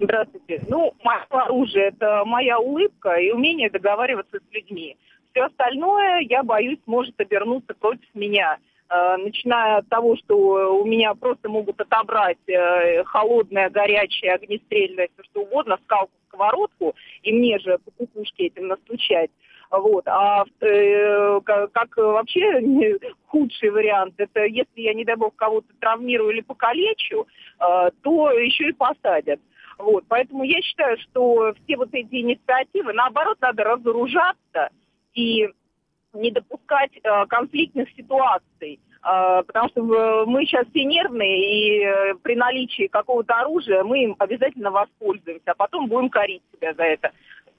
Здравствуйте. 0.00 0.62
Ну, 0.68 0.92
мое 1.02 1.24
оружие– 1.30 1.88
это 1.88 2.24
моя 2.24 2.58
улыбка 2.58 3.14
и 3.14 3.30
умение 3.30 3.70
договариваться 3.70 4.38
с 4.38 4.54
людьми. 4.54 4.96
Все 5.30 5.44
остальное, 5.44 6.20
я 6.20 6.42
боюсь, 6.42 6.78
может 6.86 7.18
обернуться 7.20 7.74
против 7.74 8.08
меня. 8.14 8.58
Э, 8.90 9.16
начиная 9.16 9.78
от 9.78 9.88
того, 9.88 10.16
что 10.16 10.80
у 10.80 10.84
меня 10.86 11.14
просто 11.14 11.48
могут 11.48 11.80
отобрать 11.80 12.38
э, 12.46 13.04
холодное, 13.04 13.68
горячее, 13.70 14.34
огнестрельное, 14.34 15.08
все 15.14 15.24
что 15.24 15.42
угодно, 15.42 15.78
скалку, 15.84 16.12
сковородку, 16.28 16.94
и 17.22 17.32
мне 17.32 17.58
же 17.58 17.78
по 17.78 17.90
кукушке 17.92 18.46
этим 18.46 18.68
настучать. 18.68 19.30
Вот. 19.70 20.06
А 20.08 20.44
э, 20.60 21.40
как 21.44 21.96
вообще 21.96 22.98
худший 23.26 23.70
вариант, 23.70 24.14
это 24.16 24.46
если 24.46 24.80
я, 24.80 24.94
не 24.94 25.04
дай 25.04 25.16
бог, 25.16 25.36
кого-то 25.36 25.68
травмирую 25.80 26.30
или 26.30 26.40
покалечу, 26.40 27.26
э, 27.60 27.90
то 28.02 28.30
еще 28.30 28.70
и 28.70 28.72
посадят. 28.72 29.40
Вот. 29.76 30.04
Поэтому 30.08 30.42
я 30.44 30.60
считаю, 30.62 30.96
что 30.98 31.52
все 31.52 31.76
вот 31.76 31.90
эти 31.92 32.14
инициативы, 32.14 32.94
наоборот, 32.94 33.36
надо 33.40 33.64
разоружаться 33.64 34.70
и 35.18 35.48
не 36.12 36.30
допускать 36.30 36.90
э, 37.02 37.26
конфликтных 37.26 37.88
ситуаций. 37.96 38.80
Э, 39.02 39.42
потому 39.46 39.68
что 39.68 40.24
мы 40.26 40.44
сейчас 40.44 40.66
все 40.68 40.84
нервные, 40.84 41.38
и 41.38 41.84
э, 41.84 42.14
при 42.22 42.36
наличии 42.36 42.86
какого-то 42.86 43.34
оружия 43.34 43.82
мы 43.82 44.04
им 44.04 44.16
обязательно 44.18 44.70
воспользуемся, 44.70 45.50
а 45.50 45.54
потом 45.54 45.88
будем 45.88 46.08
корить 46.08 46.42
себя 46.52 46.72
за 46.74 46.84
это. 46.84 47.10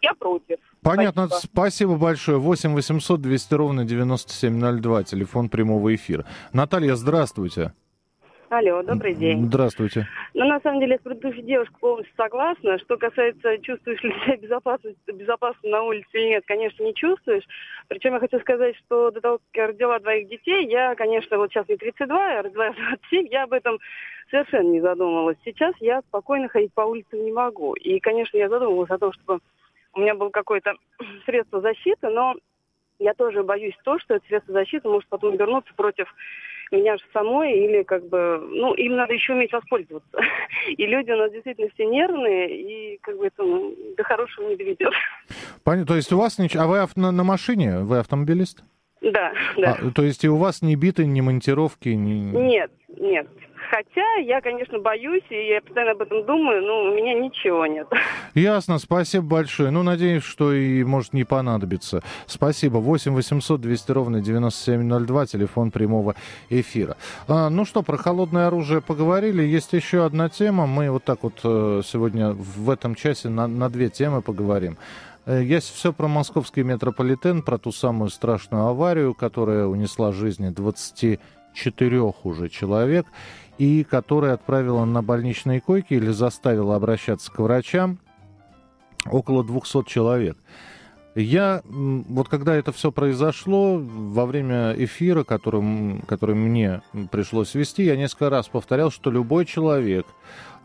Я 0.01 0.13
против. 0.13 0.57
Понятно, 0.81 1.27
спасибо, 1.27 1.51
спасибо 1.51 1.97
большое. 1.97 2.37
8 2.37 2.73
800 2.73 3.21
200 3.21 3.53
ровно 3.53 3.83
9702, 3.83 5.03
телефон 5.03 5.49
прямого 5.49 5.93
эфира. 5.93 6.25
Наталья, 6.53 6.95
здравствуйте. 6.95 7.73
Алло, 8.49 8.81
добрый 8.81 9.13
день. 9.13 9.45
Здравствуйте. 9.45 10.07
Ну, 10.33 10.43
на 10.45 10.59
самом 10.61 10.79
деле, 10.79 10.97
с 10.97 11.01
предыдущей 11.01 11.43
девушкой 11.43 11.77
полностью 11.79 12.15
согласна. 12.17 12.79
Что 12.79 12.97
касается, 12.97 13.59
чувствуешь 13.59 14.01
ли 14.01 14.11
себя 14.11 14.37
безопасно, 14.41 14.89
безопасно 15.05 15.69
на 15.69 15.83
улице 15.83 16.09
или 16.13 16.29
нет, 16.29 16.43
конечно, 16.47 16.83
не 16.83 16.95
чувствуешь. 16.95 17.43
Причем 17.89 18.13
я 18.13 18.19
хочу 18.19 18.39
сказать, 18.39 18.75
что 18.77 19.11
до 19.11 19.21
того, 19.21 19.37
как 19.37 19.47
я 19.53 19.67
родила 19.67 19.99
двоих 19.99 20.29
детей, 20.29 20.67
я, 20.67 20.95
конечно, 20.95 21.37
вот 21.37 21.51
сейчас 21.51 21.67
мне 21.67 21.77
32, 21.77 22.31
я 22.31 22.41
родила 22.41 22.71
27, 23.09 23.27
я 23.27 23.43
об 23.43 23.53
этом 23.53 23.77
совершенно 24.31 24.69
не 24.69 24.81
задумывалась. 24.81 25.37
Сейчас 25.45 25.75
я 25.79 26.01
спокойно 26.07 26.47
ходить 26.49 26.73
по 26.73 26.81
улице 26.81 27.17
не 27.17 27.31
могу. 27.31 27.75
И, 27.75 27.99
конечно, 27.99 28.35
я 28.35 28.49
задумывалась 28.49 28.89
о 28.89 28.97
том, 28.97 29.13
чтобы 29.13 29.41
у 29.93 29.99
меня 29.99 30.15
было 30.15 30.31
какое-то 30.31 30.73
средство 31.25 31.61
защиты, 31.61 32.09
но 32.09 32.33
я 32.97 33.13
тоже 33.13 33.43
боюсь 33.43 33.77
то, 33.83 33.99
что 33.99 34.15
это 34.15 34.25
средство 34.25 34.53
защиты 34.53 34.89
может 34.89 35.07
потом 35.07 35.37
вернуться 35.37 35.71
против 35.75 36.11
меня 36.71 36.97
же 36.97 37.03
самой, 37.13 37.53
или 37.53 37.83
как 37.83 38.07
бы, 38.07 38.39
ну, 38.51 38.73
им 38.73 38.95
надо 38.95 39.13
еще 39.13 39.33
уметь 39.33 39.51
воспользоваться. 39.51 40.17
И 40.77 40.85
люди 40.85 41.11
у 41.11 41.17
нас 41.17 41.31
действительно 41.31 41.69
все 41.73 41.85
нервные, 41.85 42.49
и 42.49 42.97
как 43.01 43.17
бы 43.17 43.27
это 43.27 43.43
ну, 43.43 43.75
до 43.97 44.03
хорошего 44.03 44.49
не 44.49 44.55
доведет. 44.55 44.93
Понятно. 45.63 45.87
То 45.87 45.95
есть 45.95 46.11
у 46.11 46.17
вас 46.17 46.37
ничего... 46.37 46.63
А 46.63 46.67
вы 46.67 46.87
на, 46.95 47.11
на 47.11 47.23
машине? 47.23 47.79
Вы 47.79 47.99
автомобилист? 47.99 48.63
Да, 49.01 49.31
да. 49.57 49.77
А, 49.81 49.91
то 49.91 50.03
есть 50.03 50.23
и 50.23 50.29
у 50.29 50.35
вас 50.35 50.61
ни 50.61 50.75
биты, 50.75 51.05
ни 51.05 51.21
монтировки, 51.21 51.89
ни... 51.89 52.35
Нет, 52.35 52.71
нет. 52.97 53.27
Хотя 53.69 54.15
я, 54.23 54.41
конечно, 54.41 54.79
боюсь, 54.79 55.23
и 55.29 55.49
я 55.49 55.61
постоянно 55.61 55.91
об 55.91 56.01
этом 56.01 56.25
думаю, 56.25 56.63
но 56.63 56.85
у 56.85 56.95
меня 56.95 57.13
ничего 57.13 57.67
нет. 57.67 57.87
Ясно, 58.33 58.79
спасибо 58.79 59.25
большое. 59.25 59.69
Ну, 59.69 59.83
надеюсь, 59.83 60.23
что 60.23 60.53
и 60.53 60.83
может 60.83 61.13
не 61.13 61.23
понадобится. 61.23 62.01
Спасибо. 62.25 62.77
8 62.77 63.13
800 63.13 63.61
200 63.61 63.91
ровно 63.91 64.21
9702, 64.21 65.25
телефон 65.27 65.69
прямого 65.69 66.15
эфира. 66.49 66.97
А, 67.27 67.49
ну 67.49 67.63
что, 67.63 67.83
про 67.83 67.97
холодное 67.97 68.47
оружие 68.47 68.81
поговорили. 68.81 69.43
Есть 69.43 69.73
еще 69.73 70.03
одна 70.03 70.29
тема. 70.29 70.65
Мы 70.65 70.89
вот 70.89 71.03
так 71.03 71.21
вот 71.21 71.39
э, 71.43 71.81
сегодня 71.85 72.31
в 72.31 72.71
этом 72.71 72.95
часе 72.95 73.29
на, 73.29 73.45
на 73.45 73.69
две 73.69 73.89
темы 73.89 74.23
поговорим. 74.23 74.79
Э, 75.27 75.43
есть 75.43 75.71
все 75.75 75.93
про 75.93 76.07
московский 76.07 76.63
метрополитен, 76.63 77.43
про 77.43 77.59
ту 77.59 77.71
самую 77.71 78.09
страшную 78.09 78.65
аварию, 78.65 79.13
которая 79.13 79.67
унесла 79.67 80.11
жизни 80.11 80.49
24 80.49 82.01
уже 82.23 82.49
человек 82.49 83.05
и 83.59 83.83
которая 83.83 84.33
отправила 84.33 84.85
на 84.85 85.03
больничные 85.03 85.59
койки 85.61 85.93
или 85.93 86.09
заставила 86.09 86.75
обращаться 86.75 87.29
к 87.29 87.39
врачам 87.39 87.99
около 89.05 89.43
200 89.43 89.83
человек. 89.85 90.37
Я, 91.13 91.61
вот 91.65 92.29
когда 92.29 92.55
это 92.55 92.71
все 92.71 92.91
произошло, 92.91 93.77
во 93.77 94.25
время 94.25 94.73
эфира, 94.77 95.23
который, 95.25 96.01
который 96.07 96.35
мне 96.35 96.81
пришлось 97.11 97.53
вести, 97.55 97.83
я 97.83 97.97
несколько 97.97 98.29
раз 98.29 98.47
повторял, 98.47 98.91
что 98.91 99.11
любой 99.11 99.45
человек, 99.45 100.05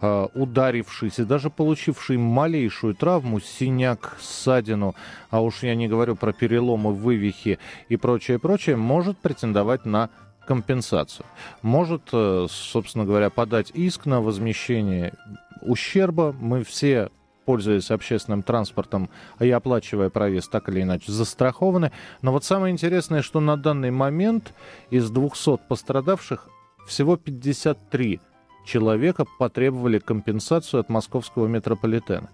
а, 0.01 0.29
ударившийся, 0.35 1.25
даже 1.25 1.51
получивший 1.51 2.19
малейшую 2.19 2.95
травму, 2.95 3.41
синяк, 3.41 4.17
ссадину, 4.21 4.95
а 5.31 5.41
уж 5.41 5.65
я 5.65 5.75
не 5.75 5.89
говорю 5.89 6.15
про 6.15 6.33
переломы, 6.33 6.93
вывихи 6.93 7.59
и 7.89 7.97
прочее, 7.97 8.39
прочее, 8.39 8.77
может 8.77 9.19
претендовать 9.19 9.85
на 9.85 10.11
компенсацию. 10.45 11.27
Может, 11.63 12.03
э, 12.13 12.47
собственно 12.49 13.05
говоря, 13.05 13.31
подать 13.31 13.71
иск 13.75 14.07
на 14.07 14.21
возмещение 14.21 15.15
ущерба. 15.63 16.35
Мы 16.39 16.65
все 16.65 17.11
пользуясь 17.45 17.91
общественным 17.91 18.43
транспортом 18.43 19.11
и 19.39 19.51
оплачивая 19.51 20.11
проезд, 20.11 20.51
так 20.51 20.69
или 20.69 20.83
иначе 20.83 21.13
застрахованы. 21.13 21.93
Но 22.23 22.33
вот 22.33 22.45
самое 22.45 22.73
интересное, 22.73 23.23
что 23.23 23.41
на 23.41 23.57
данный 23.57 23.91
момент 23.91 24.55
из 24.91 25.11
200 25.11 25.59
пострадавших 25.69 26.49
всего 26.87 27.17
53 27.17 28.21
человека 28.65 29.27
потребовали 29.39 29.99
компенсацию 29.99 30.81
от 30.81 30.89
московского 30.89 31.47
метрополитена. 31.47 32.31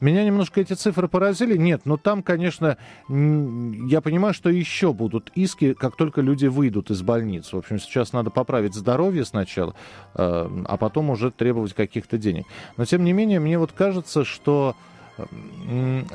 Меня 0.00 0.24
немножко 0.24 0.60
эти 0.60 0.72
цифры 0.72 1.08
поразили. 1.08 1.56
Нет, 1.56 1.82
но 1.84 1.96
там, 1.96 2.22
конечно, 2.22 2.78
я 3.08 4.00
понимаю, 4.00 4.34
что 4.34 4.50
еще 4.50 4.92
будут 4.92 5.30
иски, 5.34 5.74
как 5.74 5.96
только 5.96 6.20
люди 6.20 6.46
выйдут 6.46 6.90
из 6.90 7.02
больниц. 7.02 7.52
В 7.52 7.58
общем, 7.58 7.78
сейчас 7.78 8.12
надо 8.12 8.30
поправить 8.30 8.74
здоровье 8.74 9.24
сначала, 9.24 9.74
э, 10.14 10.62
а 10.66 10.76
потом 10.76 11.10
уже 11.10 11.30
требовать 11.30 11.74
каких-то 11.74 12.18
денег. 12.18 12.46
Но, 12.76 12.84
тем 12.84 13.04
не 13.04 13.12
менее, 13.12 13.40
мне 13.40 13.58
вот 13.58 13.72
кажется, 13.72 14.24
что 14.24 14.74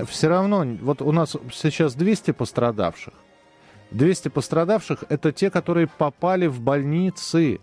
все 0.08 0.28
равно, 0.28 0.66
вот 0.82 1.02
у 1.02 1.12
нас 1.12 1.36
сейчас 1.52 1.96
200 1.96 2.32
пострадавших. 2.32 3.14
200 3.92 4.30
пострадавших– 4.30 5.04
это 5.10 5.32
те, 5.32 5.50
которые 5.50 5.88
попали 5.88 6.48
в 6.48 6.60
больницы. 6.62 7.60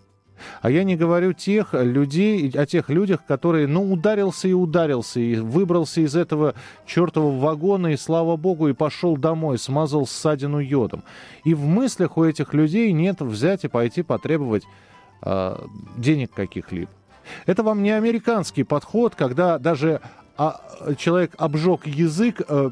А 0.60 0.70
я 0.70 0.84
не 0.84 0.96
говорю 0.96 1.32
тех 1.32 1.72
людей, 1.72 2.50
о 2.50 2.66
тех 2.66 2.88
людях, 2.88 3.24
которые, 3.26 3.66
ну, 3.66 3.92
ударился 3.92 4.48
и 4.48 4.52
ударился, 4.52 5.20
и 5.20 5.36
выбрался 5.36 6.00
из 6.00 6.16
этого 6.16 6.54
чертового 6.86 7.38
вагона, 7.38 7.88
и, 7.88 7.96
слава 7.96 8.36
богу, 8.36 8.68
и 8.68 8.72
пошел 8.72 9.16
домой, 9.16 9.58
смазал 9.58 10.06
ссадину 10.06 10.58
йодом. 10.58 11.04
И 11.44 11.54
в 11.54 11.64
мыслях 11.64 12.16
у 12.16 12.24
этих 12.24 12.54
людей 12.54 12.92
нет 12.92 13.20
взять 13.20 13.64
и 13.64 13.68
пойти 13.68 14.02
потребовать 14.02 14.64
э, 15.22 15.56
денег 15.96 16.32
каких-либо. 16.32 16.90
Это 17.46 17.62
вам 17.62 17.82
не 17.82 17.90
американский 17.90 18.64
подход, 18.64 19.14
когда 19.14 19.58
даже 19.58 20.00
а 20.36 20.94
человек 20.96 21.34
обжег 21.36 21.86
язык, 21.86 22.40
э, 22.48 22.70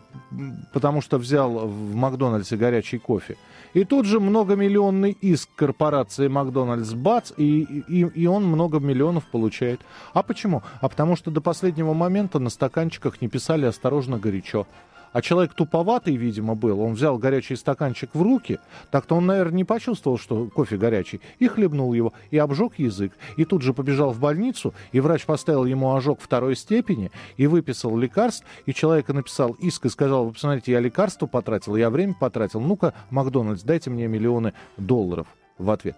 потому 0.73 1.03
что 1.03 1.19
взял 1.19 1.69
в 1.69 1.95
Макдональдсе 1.95 2.57
горячий 2.57 2.99
кофе. 2.99 3.37
И 3.73 3.85
тут 3.85 4.07
же 4.07 4.19
многомиллионный 4.19 5.17
иск 5.21 5.49
корпорации 5.55 6.29
Макдональдс 6.29 6.93
бац, 6.93 7.33
и, 7.37 7.63
и, 7.63 8.01
и 8.01 8.27
он 8.27 8.45
много 8.45 8.81
миллионов 8.81 9.25
получает. 9.31 9.81
А 10.13 10.23
почему? 10.23 10.63
А 10.81 10.89
потому 10.89 11.17
что 11.17 11.31
до 11.31 11.41
последнего 11.41 11.95
момента 11.95 12.39
на 12.39 12.51
стаканчиках 12.51 13.21
не 13.21 13.29
писали 13.29 13.67
«осторожно, 13.67 14.19
горячо». 14.19 14.67
А 15.13 15.23
человек 15.23 15.55
туповатый, 15.55 16.17
видимо, 16.17 16.55
был. 16.55 16.81
Он 16.81 16.95
взял 16.95 17.19
горячий 17.19 17.57
стаканчик 17.57 18.11
в 18.15 18.23
руки. 18.23 18.59
Так-то 18.91 19.17
он, 19.17 19.27
наверное, 19.27 19.57
не 19.57 19.65
почувствовал, 19.65 20.19
что 20.19 20.47
кофе 20.47 20.77
горячий. 20.77 21.21
И 21.39 21.49
хлебнул 21.49 21.93
его, 21.93 22.13
и 22.31 22.39
обжег 22.39 22.79
язык. 22.79 23.13
И 23.37 23.45
тут 23.45 23.63
же 23.63 23.75
побежал 23.75 24.13
в 24.13 24.21
больницу, 24.21 24.73
и 24.93 25.01
врач 25.01 25.25
поставил 25.25 25.65
ему 25.65 25.95
ожог 25.95 26.21
второй 26.21 26.55
степени, 26.55 27.11
и 27.37 27.47
выписал 27.47 27.97
лекарств. 27.97 28.47
И 28.67 28.75
человека 28.75 29.13
написал 29.13 29.53
иск 29.53 29.87
и 29.87 29.89
сказал, 29.89 30.27
вы 30.27 30.33
посмотрите, 30.33 30.73
я 30.73 30.81
лекарство 30.81 31.27
потратил, 31.27 31.77
я 31.77 31.91
время 31.91 32.15
потратил. 32.15 32.61
Ну-ка, 32.61 32.95
Макдональдс, 33.11 33.63
дайте 33.63 33.91
мне 33.91 34.07
миллионы 34.07 34.53
долларов 34.77 35.27
в 35.59 35.71
ответ. 35.71 35.97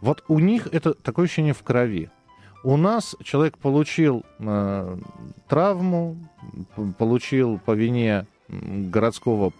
Вот 0.00 0.24
у 0.28 0.38
них 0.38 0.68
это 0.72 0.94
такое 0.94 1.26
ощущение 1.26 1.54
в 1.54 1.62
крови. 1.62 2.10
У 2.64 2.76
нас 2.76 3.16
человек 3.22 3.56
получил 3.58 4.24
э, 4.40 4.98
травму, 5.48 6.16
получил 6.98 7.60
по 7.64 7.72
вине 7.72 8.26
городского 8.48 9.52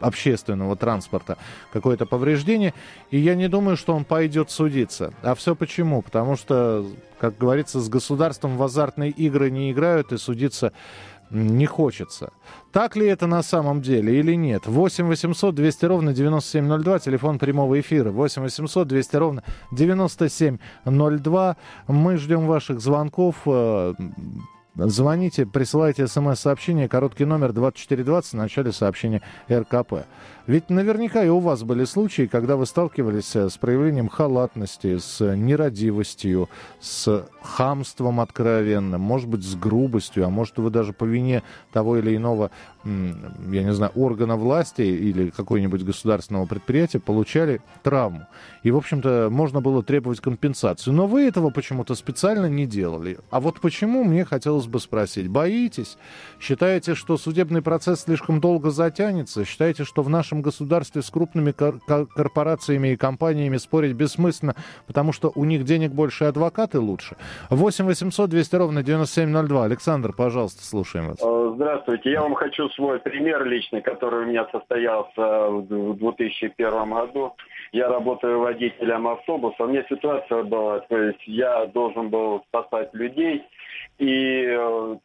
общественного 0.00 0.76
транспорта 0.76 1.38
какое-то 1.72 2.06
повреждение, 2.06 2.74
и 3.10 3.18
я 3.18 3.34
не 3.34 3.48
думаю, 3.48 3.76
что 3.76 3.94
он 3.94 4.04
пойдет 4.04 4.50
судиться. 4.50 5.12
А 5.22 5.34
все 5.34 5.54
почему? 5.54 6.02
Потому 6.02 6.36
что, 6.36 6.86
как 7.18 7.38
говорится, 7.38 7.80
с 7.80 7.88
государством 7.88 8.56
в 8.56 8.62
азартные 8.62 9.10
игры 9.10 9.50
не 9.50 9.72
играют, 9.72 10.12
и 10.12 10.18
судиться 10.18 10.72
не 11.30 11.66
хочется. 11.66 12.32
Так 12.70 12.96
ли 12.96 13.06
это 13.06 13.26
на 13.26 13.42
самом 13.42 13.82
деле 13.82 14.18
или 14.18 14.34
нет? 14.34 14.66
8 14.66 15.06
800 15.06 15.54
200 15.54 15.84
ровно 15.86 16.12
9702, 16.12 16.98
телефон 16.98 17.38
прямого 17.38 17.80
эфира. 17.80 18.10
8 18.10 18.42
800 18.42 18.86
200 18.86 19.16
ровно 19.16 19.42
9702. 19.72 21.56
Мы 21.88 22.16
ждем 22.18 22.46
ваших 22.46 22.80
звонков. 22.80 23.36
Звоните, 24.76 25.46
присылайте 25.46 26.08
смс-сообщение, 26.08 26.88
короткий 26.88 27.24
номер 27.24 27.52
2420 27.52 28.32
в 28.32 28.36
начале 28.36 28.72
сообщения 28.72 29.22
РКП. 29.48 30.04
Ведь 30.46 30.68
наверняка 30.68 31.24
и 31.24 31.28
у 31.28 31.38
вас 31.38 31.62
были 31.62 31.84
случаи, 31.84 32.28
когда 32.30 32.56
вы 32.56 32.66
сталкивались 32.66 33.34
э, 33.34 33.48
с 33.48 33.56
проявлением 33.56 34.10
халатности, 34.10 34.98
с 34.98 35.34
нерадивостью, 35.34 36.50
с 36.80 37.26
хамством 37.40 38.20
откровенным, 38.20 39.00
может 39.00 39.28
быть, 39.28 39.42
с 39.42 39.54
грубостью, 39.54 40.26
а 40.26 40.30
может, 40.30 40.58
вы 40.58 40.68
даже 40.68 40.92
по 40.92 41.04
вине 41.04 41.42
того 41.72 41.96
или 41.96 42.14
иного, 42.16 42.50
я 42.84 43.62
не 43.62 43.72
знаю, 43.72 43.92
органа 43.94 44.36
власти 44.36 44.82
или 44.82 45.30
какого-нибудь 45.30 45.82
государственного 45.82 46.44
предприятия 46.46 47.00
получали 47.00 47.62
травму. 47.82 48.26
И, 48.62 48.70
в 48.70 48.76
общем-то, 48.76 49.28
можно 49.30 49.60
было 49.60 49.82
требовать 49.82 50.20
компенсацию. 50.20 50.94
Но 50.94 51.06
вы 51.06 51.22
этого 51.22 51.50
почему-то 51.50 51.94
специально 51.94 52.46
не 52.46 52.66
делали. 52.66 53.18
А 53.30 53.40
вот 53.40 53.60
почему, 53.60 54.04
мне 54.04 54.24
хотелось 54.24 54.66
бы 54.66 54.80
спросить. 54.80 55.28
Боитесь? 55.28 55.96
Считаете, 56.40 56.94
что 56.94 57.16
судебный 57.16 57.62
процесс 57.62 58.02
слишком 58.02 58.40
долго 58.40 58.70
затянется? 58.70 59.44
Считаете, 59.44 59.84
что 59.84 60.02
в 60.02 60.08
нашем 60.08 60.33
нашем 60.34 60.42
государстве 60.42 61.02
с 61.02 61.10
крупными 61.10 61.52
кор- 61.52 61.80
корпорациями 62.14 62.88
и 62.88 62.96
компаниями 62.96 63.56
спорить 63.56 63.92
бессмысленно, 63.92 64.54
потому 64.86 65.12
что 65.12 65.32
у 65.34 65.44
них 65.44 65.64
денег 65.64 65.92
больше, 65.92 66.24
адвокаты 66.24 66.80
лучше. 66.80 67.16
8 67.50 67.84
800 67.84 68.30
200 68.30 68.56
ровно 68.56 68.82
9702. 68.82 69.64
Александр, 69.64 70.12
пожалуйста, 70.12 70.64
слушаем 70.64 71.08
вас. 71.08 71.18
Э, 71.22 71.52
здравствуйте. 71.54 72.10
Я 72.10 72.22
вам 72.22 72.34
хочу 72.34 72.68
свой 72.70 72.98
пример 72.98 73.44
личный, 73.44 73.82
который 73.82 74.24
у 74.24 74.26
меня 74.26 74.46
состоялся 74.50 75.48
в 75.50 75.96
2001 75.96 76.90
году. 76.90 77.34
Я 77.72 77.88
работаю 77.88 78.40
водителем 78.40 79.06
автобуса. 79.08 79.64
У 79.64 79.68
меня 79.68 79.84
ситуация 79.88 80.42
была, 80.44 80.80
то 80.80 80.96
есть 80.96 81.22
я 81.26 81.66
должен 81.66 82.08
был 82.08 82.42
спасать 82.48 82.94
людей 82.94 83.42
и 83.98 84.46
э, 84.48 84.96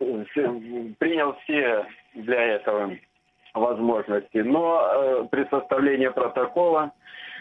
принял 0.98 1.36
все 1.44 1.86
для 2.16 2.42
этого 2.56 2.92
возможности. 3.54 4.38
Но 4.38 4.82
э, 4.82 5.28
при 5.30 5.46
составлении 5.50 6.10
протокола, 6.10 6.92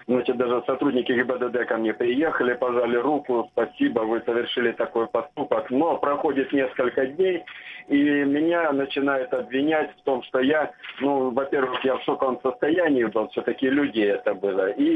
значит, 0.06 0.36
даже 0.36 0.62
сотрудники 0.66 1.12
ГИБДД 1.12 1.66
ко 1.66 1.76
мне 1.76 1.92
приехали, 1.92 2.54
пожали 2.54 2.96
руку, 2.96 3.48
спасибо, 3.52 4.00
вы 4.00 4.22
совершили 4.24 4.72
такой 4.72 5.06
поступок. 5.06 5.70
Но 5.70 5.98
проходит 5.98 6.52
несколько 6.52 7.06
дней, 7.06 7.44
и 7.88 8.02
меня 8.24 8.72
начинают 8.72 9.32
обвинять 9.32 9.90
в 9.98 10.02
том, 10.02 10.22
что 10.24 10.40
я, 10.40 10.72
ну, 11.00 11.30
во-первых, 11.30 11.84
я 11.84 11.96
в 11.96 12.02
шоковом 12.02 12.40
состоянии 12.42 13.04
был, 13.04 13.28
все-таки 13.28 13.68
люди 13.68 14.00
это 14.00 14.34
было, 14.34 14.70
и 14.70 14.90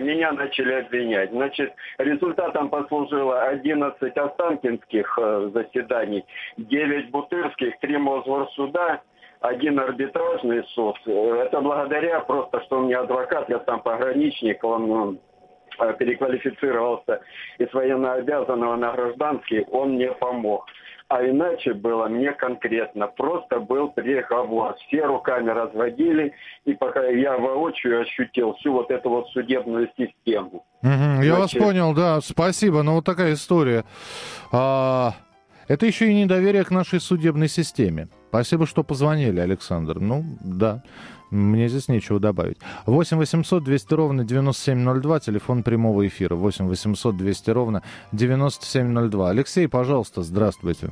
меня 0.00 0.32
начали 0.32 0.72
обвинять. 0.72 1.30
Значит, 1.30 1.72
результатом 1.98 2.68
послужило 2.68 3.42
11 3.44 4.16
останкинских 4.16 5.18
э, 5.20 5.50
заседаний, 5.54 6.24
9 6.56 7.10
бутырских, 7.10 7.78
3 7.80 7.96
Мосгорсуда, 7.98 9.02
один 9.40 9.78
арбитражный 9.78 10.64
суд. 10.74 10.96
Это 11.06 11.60
благодаря 11.60 12.20
просто, 12.20 12.60
что 12.62 12.78
у 12.78 12.82
меня 12.84 13.00
адвокат, 13.00 13.48
я 13.48 13.62
сам 13.64 13.80
пограничник, 13.80 14.62
он 14.64 15.18
э, 15.78 15.94
переквалифицировался 15.98 17.20
из 17.58 17.72
военнообязанного 17.72 18.76
на 18.76 18.92
гражданский, 18.92 19.64
он 19.70 19.92
мне 19.92 20.12
помог. 20.12 20.66
А 21.08 21.24
иначе 21.24 21.72
было 21.72 22.06
мне 22.06 22.32
конкретно. 22.32 23.06
Просто 23.06 23.60
был 23.60 23.88
приговор. 23.88 24.76
Все 24.86 25.06
руками 25.06 25.48
разводили, 25.48 26.34
и 26.66 26.74
пока 26.74 27.02
я 27.06 27.38
воочию 27.38 28.02
ощутил 28.02 28.52
всю 28.56 28.74
вот 28.74 28.90
эту 28.90 29.08
вот 29.08 29.26
судебную 29.30 29.88
систему. 29.96 30.66
Угу, 30.82 31.22
я 31.22 31.36
вас 31.38 31.52
понял, 31.52 31.94
да, 31.94 32.20
спасибо. 32.20 32.82
Ну, 32.82 32.96
вот 32.96 33.06
такая 33.06 33.32
история. 33.32 33.84
А, 34.52 35.12
это 35.66 35.86
еще 35.86 36.10
и 36.10 36.14
недоверие 36.14 36.64
к 36.64 36.70
нашей 36.70 37.00
судебной 37.00 37.48
системе. 37.48 38.08
Спасибо, 38.28 38.66
что 38.66 38.82
позвонили, 38.82 39.40
Александр. 39.40 40.00
Ну, 40.00 40.22
да, 40.40 40.82
мне 41.30 41.68
здесь 41.68 41.88
нечего 41.88 42.20
добавить. 42.20 42.58
8 42.86 43.16
800 43.16 43.64
200 43.64 43.94
ровно 43.94 44.24
9702, 44.24 45.20
телефон 45.20 45.62
прямого 45.62 46.06
эфира. 46.06 46.34
8 46.34 46.66
800 46.66 47.16
200 47.16 47.50
ровно 47.50 47.82
9702. 48.12 49.30
Алексей, 49.30 49.66
пожалуйста, 49.66 50.22
здравствуйте. 50.22 50.90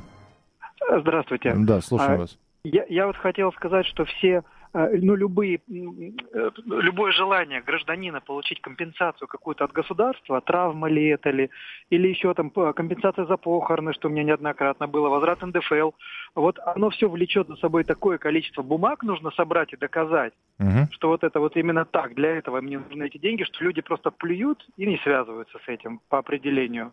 Здравствуйте. 1.01 1.55
Да, 1.57 1.81
слушаю 1.81 2.15
а, 2.15 2.19
вас. 2.19 2.39
Я, 2.65 2.85
я 2.89 3.07
вот 3.07 3.17
хотел 3.17 3.53
сказать, 3.53 3.87
что 3.87 4.05
все 4.05 4.43
ну, 4.77 5.15
любые, 5.15 5.61
э, 5.69 6.51
любое 6.67 7.13
желание 7.13 7.63
гражданина 7.63 8.21
получить 8.21 8.61
компенсацию 8.61 9.27
какую-то 9.27 9.65
от 9.65 9.73
государства, 9.73 10.41
травма 10.41 10.89
ли 10.89 11.07
это 11.07 11.31
ли, 11.31 11.51
или 11.89 12.09
еще 12.09 12.35
там 12.35 12.51
компенсация 12.51 13.25
за 13.25 13.37
похороны, 13.37 13.93
что 13.95 14.09
у 14.09 14.11
меня 14.11 14.25
неоднократно 14.25 14.87
было, 14.87 15.09
возврат 15.09 15.43
НДФЛ, 15.43 15.93
вот 16.35 16.59
оно 16.59 16.91
все 16.91 17.09
влечет 17.09 17.49
за 17.49 17.57
собой 17.57 17.85
такое 17.85 18.19
количество 18.19 18.63
бумаг, 18.63 19.03
нужно 19.03 19.31
собрать 19.31 19.73
и 19.73 19.77
доказать, 19.77 20.35
угу. 20.59 20.89
что 20.91 21.09
вот 21.09 21.25
это 21.25 21.41
вот 21.41 21.57
именно 21.57 21.85
так, 21.85 22.15
для 22.15 22.37
этого 22.37 22.61
мне 22.61 22.79
нужны 22.79 23.05
эти 23.05 23.19
деньги, 23.19 23.45
что 23.45 23.65
люди 23.65 23.81
просто 23.81 24.11
плюют 24.11 24.67
и 24.77 24.87
не 24.87 24.99
связываются 24.99 25.59
с 25.65 25.69
этим 25.69 26.01
по 26.09 26.19
определению. 26.19 26.93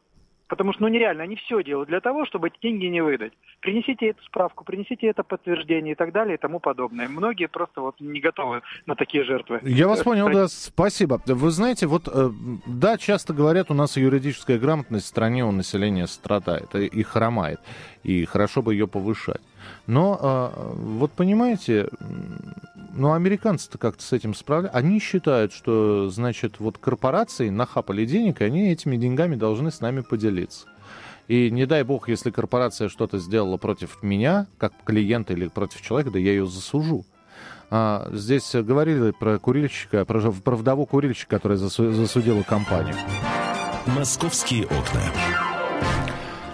Потому 0.53 0.71
что, 0.71 0.83
ну, 0.83 0.87
нереально, 0.87 1.23
они 1.23 1.35
все 1.35 1.63
делают 1.63 1.89
для 1.89 1.99
того, 1.99 2.27
чтобы 2.27 2.49
эти 2.49 2.57
деньги 2.61 2.85
не 2.85 3.01
выдать. 3.01 3.33
Принесите 3.59 4.09
эту 4.09 4.23
справку, 4.23 4.63
принесите 4.63 5.07
это 5.07 5.23
подтверждение 5.23 5.93
и 5.93 5.95
так 5.95 6.11
далее 6.11 6.35
и 6.35 6.37
тому 6.37 6.59
подобное. 6.59 7.07
Многие 7.07 7.47
просто 7.47 7.81
вот 7.81 7.99
не 7.99 8.19
готовы 8.19 8.61
на 8.85 8.95
такие 8.95 9.23
жертвы. 9.23 9.61
Я 9.63 9.87
вас 9.87 10.03
понял, 10.03 10.29
да, 10.29 10.47
спасибо. 10.47 11.19
Вы 11.25 11.49
знаете, 11.49 11.87
вот, 11.87 12.07
э, 12.07 12.29
да, 12.67 12.99
часто 12.99 13.33
говорят, 13.33 13.71
у 13.71 13.73
нас 13.73 13.97
юридическая 13.97 14.59
грамотность 14.59 15.05
в 15.05 15.07
стране 15.07 15.43
у 15.43 15.51
населения 15.51 16.05
страдает 16.05 16.75
и 16.75 17.01
хромает, 17.01 17.59
и 18.03 18.23
хорошо 18.25 18.61
бы 18.61 18.75
ее 18.75 18.87
повышать. 18.87 19.41
Но 19.87 20.19
а, 20.21 20.73
вот 20.75 21.13
понимаете, 21.13 21.89
ну 22.95 23.13
американцы-то 23.13 23.77
как-то 23.77 24.03
с 24.03 24.13
этим 24.13 24.33
справляются. 24.33 24.77
Они 24.77 24.99
считают, 24.99 25.51
что, 25.51 26.09
значит, 26.09 26.59
вот 26.59 26.77
корпорации 26.77 27.49
нахапали 27.49 28.05
денег, 28.05 28.41
и 28.41 28.45
они 28.45 28.71
этими 28.71 28.97
деньгами 28.97 29.35
должны 29.35 29.71
с 29.71 29.81
нами 29.81 30.01
поделиться. 30.01 30.67
И 31.27 31.49
не 31.51 31.65
дай 31.65 31.83
бог, 31.83 32.09
если 32.09 32.31
корпорация 32.31 32.89
что-то 32.89 33.17
сделала 33.17 33.57
против 33.57 34.03
меня, 34.03 34.47
как 34.57 34.73
клиента 34.83 35.33
или 35.33 35.47
против 35.47 35.81
человека, 35.81 36.11
да 36.11 36.19
я 36.19 36.31
ее 36.31 36.45
засужу. 36.45 37.05
А, 37.69 38.09
здесь 38.11 38.53
говорили 38.53 39.11
про 39.11 39.39
курильщика, 39.39 40.05
про, 40.05 40.31
про 40.31 40.55
вдову 40.55 40.85
курильщика, 40.85 41.37
которая 41.37 41.57
засудила 41.57 42.43
компанию. 42.43 42.95
Московские 43.87 44.65
окна. 44.65 45.52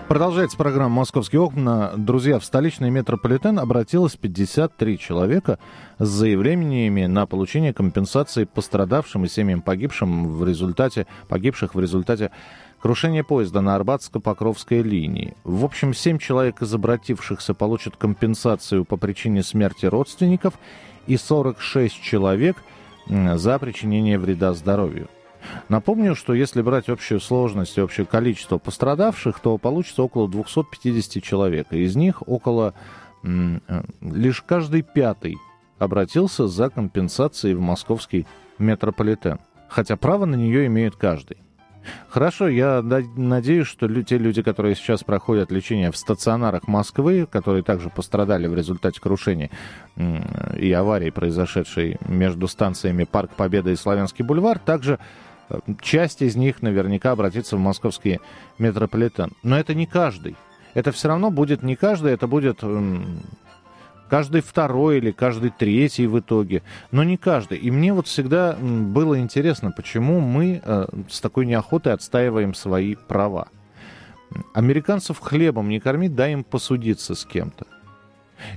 Продолжается 0.10 0.58
программа 0.58 0.95
«Московские 0.95 1.39
окна». 1.39 1.93
Друзья, 1.95 2.39
в 2.39 2.43
столичный 2.43 2.89
метрополитен 2.89 3.60
обратилось 3.60 4.15
53 4.15 4.98
человека 4.98 5.60
с 6.00 6.08
заявлениями 6.08 7.06
на 7.06 7.28
получение 7.28 7.76
компенсации 7.76 8.45
пострадавшим 8.45 9.26
и 9.26 9.28
семьям 9.28 9.62
погибшим 9.62 10.36
в 10.36 10.43
результате, 10.43 11.06
погибших 11.28 11.76
в 11.76 11.80
результате 11.80 12.32
крушения 12.82 13.24
поезда 13.24 13.62
на 13.62 13.76
Арбатско-Покровской 13.76 14.82
линии. 14.82 15.36
В 15.43 15.63
общем, 15.63 15.93
7 15.93 16.17
человек 16.17 16.63
из 16.63 16.74
обратившихся 16.74 17.54
получат 17.54 17.95
компенсацию 17.95 18.86
по 18.86 18.98
причине 18.98 19.43
смерти 19.43 19.86
родственников 19.86 20.56
и 21.06 21.17
46 21.17 22.02
человек 22.02 22.58
за 23.08 23.60
причинение 23.60 24.17
вреда 24.17 24.56
здоровью. 24.56 25.08
Напомню, 25.67 26.15
что 26.15 26.34
если 26.34 26.62
брать 26.62 26.89
общую 26.89 27.19
сложность 27.19 27.78
и 27.78 27.82
общее 27.82 28.06
количество 28.06 28.58
пострадавших, 28.58 29.39
то 29.39 29.58
получится 29.58 30.04
около 30.04 30.28
250 30.28 31.23
человек. 31.23 31.71
Из 31.71 31.95
них 31.95 32.28
около 32.28 32.73
э, 33.23 33.60
лишь 34.02 34.41
каждый 34.41 34.82
пятый 34.82 35.38
обратился 35.78 36.47
за 36.47 36.69
компенсацией 36.69 37.56
в 37.56 37.62
московский 37.62 38.28
метрополитен. 38.58 39.39
Хотя 39.69 39.95
право 39.95 40.25
на 40.25 40.36
нее 40.36 40.65
имеет 40.67 40.95
каждый. 40.95 41.38
Хорошо, 42.10 42.47
я 42.47 42.82
надеюсь, 42.82 43.67
что 43.67 43.88
те 44.04 44.17
люди, 44.17 44.41
которые 44.41 44.75
сейчас 44.75 45.04
проходят 45.04 45.52
лечение 45.52 45.91
в 45.91 45.97
стационарах 45.97 46.67
Москвы, 46.67 47.28
которые 47.30 47.63
также 47.63 47.89
пострадали 47.89 48.47
в 48.47 48.56
результате 48.56 48.99
крушения 48.99 49.49
и 50.58 50.71
аварии, 50.71 51.10
произошедшей 51.10 51.97
между 52.08 52.47
станциями 52.47 53.06
Парк 53.06 53.32
Победы 53.36 53.71
и 53.71 53.75
Славянский 53.75 54.25
бульвар, 54.25 54.60
также 54.60 54.99
Часть 55.81 56.21
из 56.21 56.35
них 56.35 56.62
наверняка 56.62 57.12
обратится 57.12 57.57
в 57.57 57.59
московский 57.59 58.19
метрополитен. 58.57 59.31
Но 59.43 59.57
это 59.57 59.73
не 59.73 59.85
каждый. 59.85 60.35
Это 60.73 60.91
все 60.91 61.07
равно 61.07 61.31
будет 61.31 61.63
не 61.63 61.75
каждый, 61.75 62.13
это 62.13 62.27
будет 62.27 62.63
каждый 64.09 64.41
второй 64.41 64.97
или 64.97 65.12
каждый 65.12 65.51
третий 65.51 66.07
в 66.07 66.19
итоге, 66.19 66.63
но 66.91 67.03
не 67.03 67.17
каждый. 67.17 67.57
И 67.57 67.71
мне 67.71 67.93
вот 67.93 68.07
всегда 68.07 68.55
было 68.55 69.19
интересно, 69.19 69.71
почему 69.71 70.19
мы 70.19 70.62
э, 70.63 70.88
с 71.09 71.21
такой 71.21 71.45
неохотой 71.45 71.93
отстаиваем 71.93 72.53
свои 72.53 72.95
права. 72.95 73.49
Американцев 74.53 75.19
хлебом 75.19 75.69
не 75.69 75.79
кормить, 75.79 76.15
дай 76.15 76.33
им 76.33 76.43
посудиться 76.43 77.15
с 77.15 77.25
кем-то. 77.25 77.65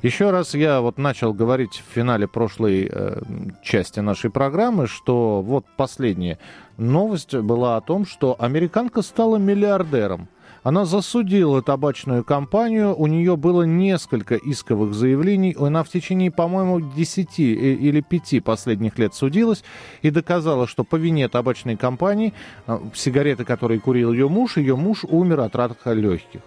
Еще 0.03 0.31
раз 0.31 0.55
я 0.55 0.81
вот 0.81 0.99
начал 0.99 1.33
говорить 1.33 1.83
в 1.87 1.95
финале 1.95 2.27
прошлой 2.27 2.89
э, 2.91 3.21
части 3.63 4.01
нашей 4.01 4.31
программы, 4.31 4.87
что 4.87 5.43
вот 5.43 5.67
последняя 5.77 6.39
новость 6.77 7.35
была 7.35 7.77
о 7.77 7.81
том, 7.81 8.07
что 8.07 8.37
американка 8.39 9.03
стала 9.03 9.37
миллиардером. 9.37 10.29
Она 10.63 10.85
засудила 10.85 11.61
табачную 11.61 12.23
компанию, 12.23 12.95
у 12.97 13.09
нее 13.09 13.37
было 13.37 13.63
несколько 13.63 14.37
исковых 14.37 14.95
заявлений, 14.95 15.57
она 15.59 15.83
в 15.83 15.89
течение, 15.89 16.31
по-моему, 16.31 16.81
10 16.81 17.39
или 17.41 18.01
5 18.01 18.45
последних 18.45 18.97
лет 18.97 19.13
судилась 19.13 19.65
и 20.03 20.11
доказала, 20.11 20.69
что 20.69 20.85
по 20.85 20.95
вине 20.95 21.29
табачной 21.29 21.77
компании 21.77 22.33
э, 22.67 22.79
сигареты, 22.95 23.45
которые 23.45 23.81
курил 23.81 24.13
ее 24.13 24.29
муж, 24.29 24.57
ее 24.57 24.77
муж 24.77 25.05
умер 25.05 25.41
от 25.41 25.57
рака 25.57 25.93
легких 25.93 26.43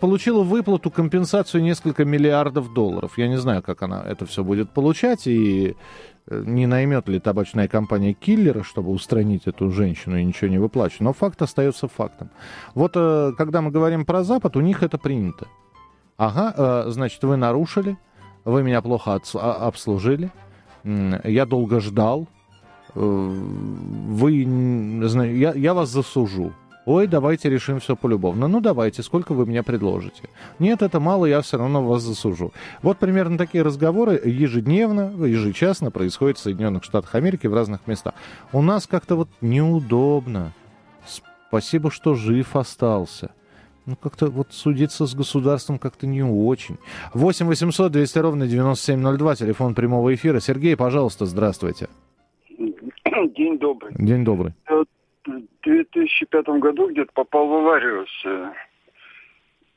получила 0.00 0.42
выплату, 0.42 0.90
компенсацию 0.90 1.62
несколько 1.62 2.04
миллиардов 2.04 2.72
долларов. 2.72 3.18
Я 3.18 3.28
не 3.28 3.36
знаю, 3.36 3.62
как 3.62 3.82
она 3.82 4.02
это 4.02 4.26
все 4.26 4.44
будет 4.44 4.70
получать, 4.70 5.26
и 5.26 5.76
э, 6.26 6.42
не 6.46 6.66
наймет 6.66 7.08
ли 7.08 7.20
табачная 7.20 7.68
компания 7.68 8.12
киллера, 8.12 8.62
чтобы 8.62 8.90
устранить 8.90 9.46
эту 9.46 9.70
женщину 9.70 10.16
и 10.16 10.24
ничего 10.24 10.50
не 10.50 10.58
выплачивать. 10.58 11.00
Но 11.00 11.12
факт 11.12 11.42
остается 11.42 11.88
фактом. 11.88 12.30
Вот 12.74 12.92
э, 12.96 13.32
когда 13.36 13.60
мы 13.60 13.70
говорим 13.70 14.04
про 14.04 14.24
Запад, 14.24 14.56
у 14.56 14.60
них 14.60 14.82
это 14.82 14.98
принято. 14.98 15.46
Ага, 16.16 16.54
э, 16.56 16.90
значит, 16.90 17.22
вы 17.24 17.36
нарушили, 17.36 17.96
вы 18.44 18.62
меня 18.62 18.82
плохо 18.82 19.20
а, 19.34 19.66
обслужили, 19.66 20.30
я 20.84 21.46
долго 21.46 21.80
ждал, 21.80 22.28
вы, 22.94 24.32
я, 24.32 25.52
я 25.54 25.74
вас 25.74 25.88
засужу. 25.88 26.52
Ой, 26.86 27.06
давайте 27.06 27.48
решим 27.48 27.80
все 27.80 27.96
полюбовно. 27.96 28.46
Ну, 28.46 28.60
давайте, 28.60 29.02
сколько 29.02 29.32
вы 29.32 29.46
мне 29.46 29.62
предложите? 29.62 30.28
Нет, 30.58 30.82
это 30.82 31.00
мало, 31.00 31.24
я 31.24 31.40
все 31.40 31.56
равно 31.56 31.82
вас 31.82 32.02
засужу. 32.02 32.52
Вот 32.82 32.98
примерно 32.98 33.38
такие 33.38 33.62
разговоры 33.64 34.20
ежедневно, 34.24 35.12
ежечасно 35.24 35.90
происходят 35.90 36.36
в 36.36 36.42
Соединенных 36.42 36.84
Штатах 36.84 37.14
Америки 37.14 37.46
в 37.46 37.54
разных 37.54 37.86
местах. 37.86 38.14
У 38.52 38.60
нас 38.60 38.86
как-то 38.86 39.16
вот 39.16 39.28
неудобно. 39.40 40.52
Спасибо, 41.48 41.90
что 41.90 42.14
жив 42.14 42.54
остался. 42.54 43.30
Ну, 43.86 43.96
как-то 43.96 44.26
вот 44.26 44.48
судиться 44.50 45.06
с 45.06 45.14
государством 45.14 45.78
как-то 45.78 46.06
не 46.06 46.22
очень. 46.22 46.78
8 47.12 47.46
800 47.46 47.92
200 47.92 48.18
ровно 48.18 48.46
9702, 48.46 49.36
телефон 49.36 49.74
прямого 49.74 50.14
эфира. 50.14 50.40
Сергей, 50.40 50.76
пожалуйста, 50.76 51.26
здравствуйте. 51.26 51.88
День 53.36 53.58
добрый. 53.58 53.94
День 53.96 54.24
добрый. 54.24 54.52
Э, 55.26 55.30
в 55.30 55.64
2005 55.64 56.46
году 56.60 56.90
где-то 56.90 57.12
попал 57.12 57.48
в 57.48 57.54
аварию 57.54 58.06
с 58.06 58.26
э, 58.26 58.52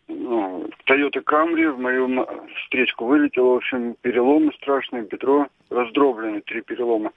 ну, 0.07 0.69
Toyota 0.85 1.23
Camry, 1.23 1.71
в 1.71 1.79
мою 1.79 2.25
встречку 2.63 3.05
вылетело, 3.05 3.53
в 3.53 3.57
общем, 3.57 3.95
переломы 4.01 4.53
страшные, 4.53 5.03
бедро 5.03 5.47
раздроблены, 5.69 6.41
три 6.41 6.61
перелома. 6.61 7.11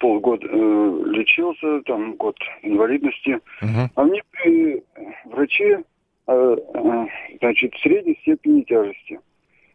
Полгода 0.00 0.46
э, 0.46 1.02
лечился, 1.06 1.80
там 1.82 2.14
год 2.14 2.36
инвалидности. 2.62 3.40
Uh-huh. 3.60 3.88
А 3.96 4.04
мне 4.04 4.22
при 4.30 4.82
враче, 5.24 5.82
э, 6.26 6.56
э, 6.74 7.06
значит, 7.40 7.74
средней 7.82 8.16
степени 8.22 8.62
тяжести. 8.62 9.20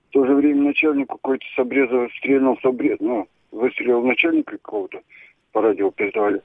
В 0.09 0.13
то 0.13 0.25
же 0.25 0.35
время 0.35 0.61
начальник 0.61 1.09
какой-то 1.09 1.45
с 1.55 1.59
обреза 1.59 2.07
стрельнул 2.17 2.57
с 2.61 2.65
обрез, 2.65 2.97
ну, 3.01 3.27
выстрелил 3.51 4.01
начальника 4.03 4.57
какого-то, 4.57 5.01
по 5.53 5.61
радио 5.61 5.91
передавали. 5.91 6.41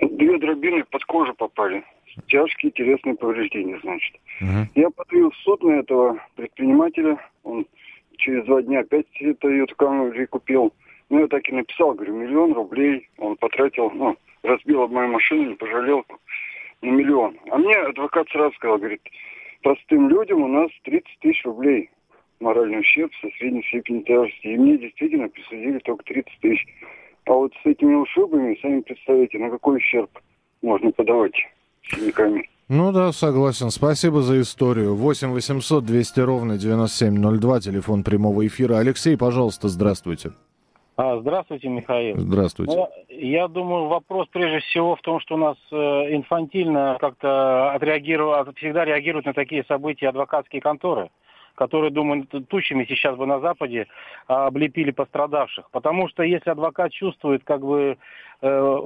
Две 0.00 0.38
дробины 0.38 0.84
под 0.84 1.04
кожу 1.04 1.34
попали. 1.34 1.82
Тяжкие 2.28 2.70
телесные 2.72 3.16
повреждения, 3.16 3.78
значит. 3.82 4.14
Uh-huh. 4.40 4.64
Я 4.74 4.90
подаю 4.90 5.30
в 5.30 5.36
суд 5.36 5.62
на 5.62 5.72
этого 5.72 6.18
предпринимателя. 6.36 7.18
Он 7.42 7.66
через 8.16 8.44
два 8.44 8.62
дня 8.62 8.80
опять 8.80 9.06
Toyota 9.20 9.74
Camry 9.76 10.26
купил. 10.26 10.72
Ну, 11.10 11.20
я 11.20 11.26
так 11.26 11.48
и 11.48 11.52
написал, 11.52 11.94
говорю, 11.94 12.14
миллион 12.14 12.52
рублей 12.54 13.08
он 13.18 13.36
потратил, 13.36 13.90
ну, 13.90 14.16
разбил 14.42 14.82
об 14.82 14.92
мою 14.92 15.08
машину, 15.08 15.50
не 15.50 15.54
пожалел 15.54 16.04
на 16.82 16.90
миллион. 16.90 17.38
А 17.50 17.58
мне 17.58 17.76
адвокат 17.76 18.28
сразу 18.30 18.54
сказал, 18.56 18.78
говорит, 18.78 19.02
простым 19.62 20.08
людям 20.08 20.42
у 20.42 20.48
нас 20.48 20.70
30 20.84 21.18
тысяч 21.20 21.44
рублей 21.44 21.90
моральный 22.40 22.80
ущерб 22.80 23.12
со 23.20 23.28
средней 23.38 23.62
степенью 23.64 24.02
тяжести. 24.04 24.46
И 24.46 24.56
мне 24.56 24.78
действительно 24.78 25.28
присудили 25.28 25.78
только 25.80 26.04
30 26.04 26.38
тысяч. 26.40 26.66
А 27.26 27.32
вот 27.32 27.52
с 27.62 27.66
этими 27.66 27.94
ушибами, 27.94 28.58
сами 28.62 28.80
представляете, 28.80 29.38
на 29.38 29.50
какой 29.50 29.78
ущерб 29.78 30.10
можно 30.62 30.90
подавать 30.92 31.34
синяками. 31.82 32.48
Ну 32.68 32.92
да, 32.92 33.12
согласен. 33.12 33.70
Спасибо 33.70 34.22
за 34.22 34.40
историю. 34.40 34.94
8 34.94 35.32
800 35.32 35.84
200 35.84 36.20
ровно 36.20 36.58
9702, 36.58 37.60
телефон 37.60 38.02
прямого 38.02 38.46
эфира. 38.46 38.78
Алексей, 38.78 39.16
пожалуйста, 39.16 39.68
здравствуйте. 39.68 40.30
А, 40.96 41.18
здравствуйте, 41.20 41.68
Михаил. 41.68 42.16
Здравствуйте. 42.16 42.74
Ну, 42.74 42.88
я 43.08 43.48
думаю, 43.48 43.86
вопрос 43.86 44.28
прежде 44.32 44.60
всего 44.60 44.96
в 44.96 45.00
том, 45.02 45.20
что 45.20 45.34
у 45.34 45.38
нас 45.38 45.56
э, 45.70 45.76
инфантильно 45.76 46.96
как-то 47.00 47.72
отреагируют, 47.72 48.56
всегда 48.56 48.84
реагируют 48.84 49.26
на 49.26 49.34
такие 49.34 49.62
события 49.64 50.08
адвокатские 50.08 50.62
конторы 50.62 51.10
которые, 51.56 51.90
думаю, 51.90 52.26
тучами 52.26 52.84
сейчас 52.84 53.16
бы 53.16 53.26
на 53.26 53.40
Западе 53.40 53.88
а, 54.28 54.46
облепили 54.46 54.92
пострадавших. 54.92 55.68
Потому 55.72 56.08
что 56.08 56.22
если 56.22 56.50
адвокат 56.50 56.92
чувствует 56.92 57.42
как 57.42 57.62
бы 57.62 57.96
э, 58.42 58.78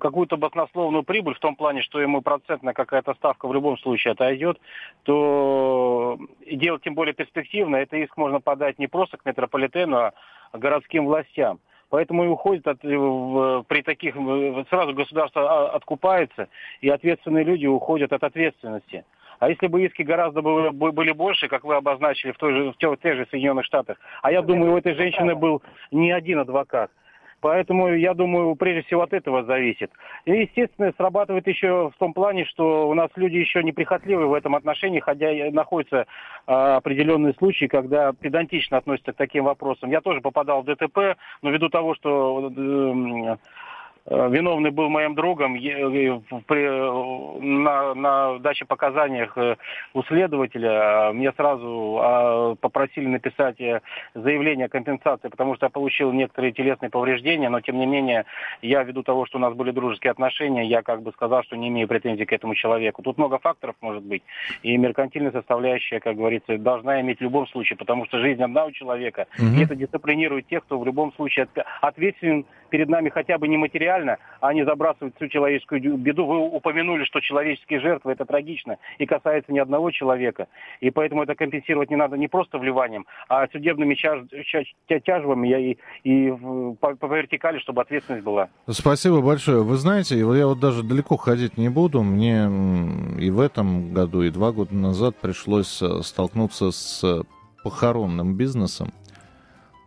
какую-то 0.00 0.36
баснословную 0.36 1.04
прибыль 1.04 1.34
в 1.34 1.38
том 1.38 1.56
плане, 1.56 1.82
что 1.82 2.00
ему 2.00 2.20
процентная 2.20 2.74
какая-то 2.74 3.14
ставка 3.14 3.48
в 3.48 3.54
любом 3.54 3.78
случае 3.78 4.12
отойдет, 4.12 4.60
то 5.04 6.18
делать 6.50 6.82
тем 6.82 6.94
более 6.94 7.14
перспективно, 7.14 7.76
это 7.76 7.96
иск 7.96 8.16
можно 8.16 8.40
подать 8.40 8.78
не 8.78 8.88
просто 8.88 9.16
к 9.16 9.24
метрополитену, 9.24 9.96
а 9.96 10.12
городским 10.52 11.06
властям. 11.06 11.60
Поэтому 11.90 12.24
и 12.24 12.28
уходит 12.28 12.66
от, 12.66 12.82
в, 12.82 13.64
при 13.66 13.82
таких, 13.82 14.14
сразу 14.68 14.92
государство 14.92 15.70
откупается, 15.70 16.48
и 16.82 16.88
ответственные 16.90 17.44
люди 17.44 17.66
уходят 17.66 18.12
от 18.12 18.22
ответственности. 18.24 19.04
А 19.38 19.48
если 19.48 19.66
бы 19.66 19.84
иски 19.84 20.02
гораздо 20.02 20.42
были 20.42 21.12
больше, 21.12 21.48
как 21.48 21.64
вы 21.64 21.76
обозначили 21.76 22.32
в, 22.32 22.38
той 22.38 22.52
же, 22.52 22.72
в 22.72 22.76
тех 22.76 23.16
же 23.16 23.26
Соединенных 23.30 23.64
Штатах, 23.64 23.98
а 24.22 24.32
я 24.32 24.42
думаю, 24.42 24.72
у 24.72 24.78
этой 24.78 24.94
женщины 24.94 25.34
был 25.34 25.62
не 25.90 26.10
один 26.10 26.40
адвокат. 26.40 26.90
Поэтому, 27.40 27.94
я 27.94 28.14
думаю, 28.14 28.56
прежде 28.56 28.82
всего 28.82 29.02
от 29.02 29.12
этого 29.12 29.44
зависит. 29.44 29.92
И, 30.24 30.32
естественно, 30.32 30.92
срабатывает 30.96 31.46
еще 31.46 31.92
в 31.94 31.98
том 31.98 32.12
плане, 32.12 32.44
что 32.46 32.88
у 32.88 32.94
нас 32.94 33.10
люди 33.14 33.36
еще 33.36 33.62
неприхотливы 33.62 34.26
в 34.26 34.34
этом 34.34 34.56
отношении, 34.56 34.98
хотя 34.98 35.30
находятся 35.52 36.06
а, 36.46 36.76
определенные 36.76 37.34
случаи, 37.34 37.66
когда 37.66 38.12
педантично 38.12 38.78
относятся 38.78 39.12
к 39.12 39.16
таким 39.16 39.44
вопросам. 39.44 39.90
Я 39.90 40.00
тоже 40.00 40.20
попадал 40.20 40.62
в 40.62 40.64
ДТП, 40.64 41.16
но 41.42 41.50
ввиду 41.50 41.68
того, 41.68 41.94
что 41.94 42.50
э, 42.56 43.36
Э, 44.10 44.28
виновный 44.30 44.70
был 44.70 44.88
моим 44.88 45.14
другом 45.14 45.54
на, 47.94 48.18
на 48.32 48.38
даче 48.38 48.64
показаниях 48.64 49.36
э, 49.36 49.56
у 49.94 50.02
следователя. 50.04 51.12
Мне 51.12 51.32
сразу 51.32 51.98
а, 52.00 52.54
попросили 52.56 53.06
написать 53.06 53.60
э, 53.60 53.80
заявление 54.14 54.66
о 54.66 54.68
компенсации, 54.68 55.28
потому 55.28 55.56
что 55.56 55.66
я 55.66 55.70
получил 55.70 56.12
некоторые 56.12 56.52
телесные 56.52 56.90
повреждения, 56.90 57.48
но 57.48 57.60
тем 57.60 57.78
не 57.78 57.86
менее 57.86 58.24
я 58.62 58.82
ввиду 58.82 59.02
того, 59.02 59.26
что 59.26 59.38
у 59.38 59.40
нас 59.40 59.54
были 59.54 59.70
дружеские 59.70 60.10
отношения, 60.10 60.66
я 60.66 60.82
как 60.82 61.02
бы 61.02 61.12
сказал, 61.12 61.42
что 61.42 61.56
не 61.56 61.68
имею 61.68 61.88
претензий 61.88 62.24
к 62.24 62.32
этому 62.32 62.54
человеку. 62.54 63.02
Тут 63.02 63.18
много 63.18 63.38
факторов 63.38 63.76
может 63.80 64.02
быть, 64.02 64.22
и 64.62 64.76
меркантильная 64.76 65.32
составляющая, 65.32 66.00
как 66.00 66.16
говорится, 66.16 66.58
должна 66.58 67.00
иметь 67.00 67.18
в 67.18 67.22
любом 67.22 67.46
случае, 67.48 67.76
потому 67.76 68.06
что 68.06 68.20
жизнь 68.20 68.42
одна 68.42 68.66
у 68.66 68.72
человека, 68.72 69.26
угу. 69.38 69.58
и 69.58 69.64
это 69.64 69.74
дисциплинирует 69.74 70.46
тех, 70.46 70.64
кто 70.64 70.78
в 70.78 70.86
любом 70.86 71.12
случае 71.14 71.48
ответственен 71.80 72.46
перед 72.70 72.88
нами 72.88 73.08
хотя 73.08 73.38
бы 73.38 73.48
не 73.48 73.56
материально, 73.56 74.18
а 74.40 74.52
не 74.54 74.64
забрасывать 74.64 75.14
всю 75.16 75.28
человеческую 75.28 75.96
беду. 75.96 76.26
Вы 76.26 76.38
упомянули, 76.38 77.04
что 77.04 77.20
человеческие 77.20 77.80
жертвы 77.80 78.12
это 78.12 78.24
трагично 78.24 78.76
и 78.98 79.06
касается 79.06 79.52
не 79.52 79.58
одного 79.58 79.90
человека. 79.90 80.48
И 80.80 80.90
поэтому 80.90 81.22
это 81.22 81.34
компенсировать 81.34 81.90
не 81.90 81.96
надо 81.96 82.16
не 82.16 82.28
просто 82.28 82.58
вливанием, 82.58 83.06
а 83.28 83.46
судебными 83.48 83.94
чаж... 83.94 84.20
тяжбами 84.86 85.48
и, 85.48 85.78
и 86.04 86.30
по, 86.80 86.94
по 86.94 87.06
вертикали, 87.06 87.58
чтобы 87.58 87.82
ответственность 87.82 88.24
была. 88.24 88.48
Спасибо 88.68 89.20
большое. 89.20 89.62
Вы 89.62 89.76
знаете, 89.76 90.18
я 90.18 90.46
вот 90.46 90.60
даже 90.60 90.82
далеко 90.82 91.16
ходить 91.16 91.58
не 91.58 91.68
буду. 91.68 92.02
Мне 92.02 92.48
и 93.18 93.30
в 93.30 93.40
этом 93.40 93.92
году, 93.92 94.22
и 94.22 94.30
два 94.30 94.52
года 94.52 94.74
назад 94.74 95.16
пришлось 95.16 95.82
э, 95.82 96.02
столкнуться 96.02 96.70
с 96.70 97.22
похоронным 97.62 98.36
бизнесом 98.36 98.92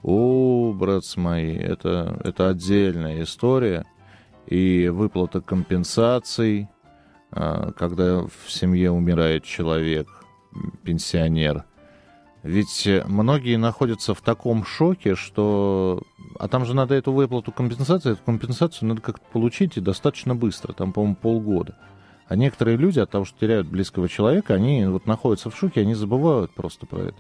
О, 0.04 0.74
братцы 0.74 1.20
мои, 1.20 1.56
это, 1.56 2.20
это 2.24 2.50
отдельная 2.50 3.24
история. 3.24 3.86
И 4.48 4.90
выплата 4.90 5.42
компенсаций, 5.42 6.68
а, 7.32 7.72
когда 7.74 8.22
в 8.24 8.52
семье 8.52 8.92
умирает 8.92 9.44
человек, 9.44 10.08
пенсионер. 10.84 11.66
Ведь 12.44 12.90
многие 13.06 13.56
находятся 13.58 14.16
в 14.16 14.22
таком 14.22 14.66
шоке, 14.66 15.16
что... 15.16 16.02
А 16.40 16.48
там 16.48 16.66
же 16.66 16.74
надо 16.74 16.96
эту 16.96 17.14
выплату 17.14 17.52
компенсации, 17.52 18.14
эту 18.14 18.24
компенсацию 18.24 18.90
надо 18.90 19.02
как-то 19.02 19.24
получить 19.32 19.78
и 19.78 19.82
достаточно 19.82 20.36
быстро, 20.36 20.74
там, 20.74 20.92
по-моему, 20.92 21.16
полгода. 21.16 21.78
А 22.28 22.36
некоторые 22.36 22.78
люди 22.78 23.00
от 23.00 23.12
того, 23.12 23.26
что 23.26 23.38
теряют 23.40 23.68
близкого 23.68 24.10
человека, 24.10 24.56
они 24.56 24.86
вот 24.88 25.06
находятся 25.06 25.52
в 25.52 25.58
шоке, 25.58 25.82
они 25.82 25.94
забывают 25.94 26.52
просто 26.52 26.88
про 26.88 27.02
это. 27.02 27.18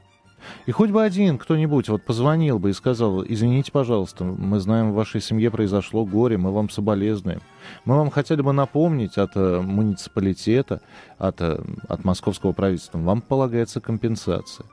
И 0.65 0.71
хоть 0.71 0.89
бы 0.89 1.03
один 1.03 1.37
кто-нибудь 1.37 1.89
вот 1.89 2.03
позвонил 2.03 2.59
бы 2.59 2.69
и 2.69 2.73
сказал, 2.73 3.23
извините, 3.23 3.71
пожалуйста, 3.71 4.23
мы 4.23 4.59
знаем, 4.59 4.91
в 4.91 4.95
вашей 4.95 5.21
семье 5.21 5.51
произошло 5.51 6.05
горе, 6.05 6.37
мы 6.37 6.51
вам 6.51 6.69
соболезнуем. 6.69 7.41
Мы 7.85 7.95
вам 7.95 8.09
хотели 8.09 8.41
бы 8.41 8.53
напомнить 8.53 9.17
от 9.17 9.31
э, 9.35 9.61
муниципалитета, 9.61 10.81
от, 11.17 11.41
э, 11.41 11.63
от 11.87 12.03
московского 12.03 12.53
правительства, 12.53 12.97
вам 12.97 13.21
полагается 13.21 13.81
компенсация. 13.81 14.65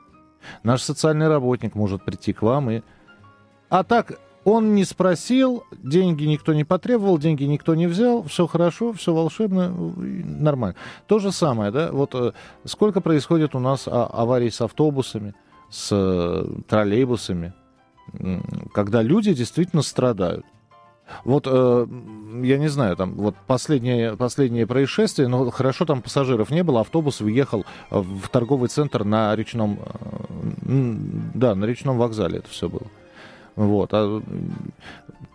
Наш 0.63 0.81
социальный 0.81 1.27
работник 1.27 1.75
может 1.75 2.03
прийти 2.03 2.33
к 2.33 2.41
вам 2.41 2.69
и... 2.71 2.81
А 3.69 3.83
так, 3.83 4.17
он 4.45 4.73
не 4.73 4.85
спросил, 4.85 5.63
деньги 5.71 6.23
никто 6.23 6.53
не 6.53 6.63
потребовал, 6.63 7.17
деньги 7.17 7.43
никто 7.43 7.75
не 7.75 7.87
взял, 7.87 8.23
все 8.23 8.47
хорошо, 8.47 8.93
все 8.93 9.13
волшебно, 9.13 9.69
нормально. 9.69 10.75
То 11.07 11.19
же 11.19 11.31
самое, 11.31 11.71
да, 11.71 11.91
вот 11.91 12.15
э, 12.15 12.31
сколько 12.65 13.01
происходит 13.01 13.53
у 13.53 13.59
нас 13.59 13.87
а, 13.87 14.05
аварий 14.05 14.49
с 14.49 14.61
автобусами, 14.61 15.35
с 15.69 15.89
э, 15.91 16.45
троллейбусами, 16.67 17.53
когда 18.73 19.01
люди 19.01 19.33
действительно 19.33 19.81
страдают. 19.81 20.45
Вот, 21.23 21.47
э, 21.47 21.87
я 22.43 22.57
не 22.57 22.67
знаю, 22.67 22.95
там, 22.95 23.13
вот 23.15 23.35
последнее, 23.47 24.15
последнее 24.15 24.67
происшествие, 24.67 25.27
но 25.27 25.49
хорошо, 25.49 25.85
там 25.85 26.01
пассажиров 26.01 26.51
не 26.51 26.63
было, 26.63 26.81
автобус 26.81 27.19
въехал 27.19 27.65
в 27.89 28.27
торговый 28.29 28.69
центр 28.69 29.03
на 29.03 29.35
речном, 29.35 29.79
э, 29.81 30.95
да, 31.33 31.55
на 31.55 31.65
речном 31.65 31.97
вокзале 31.97 32.39
это 32.39 32.49
все 32.49 32.69
было. 32.69 32.87
Вот. 33.55 33.89
А 33.93 34.21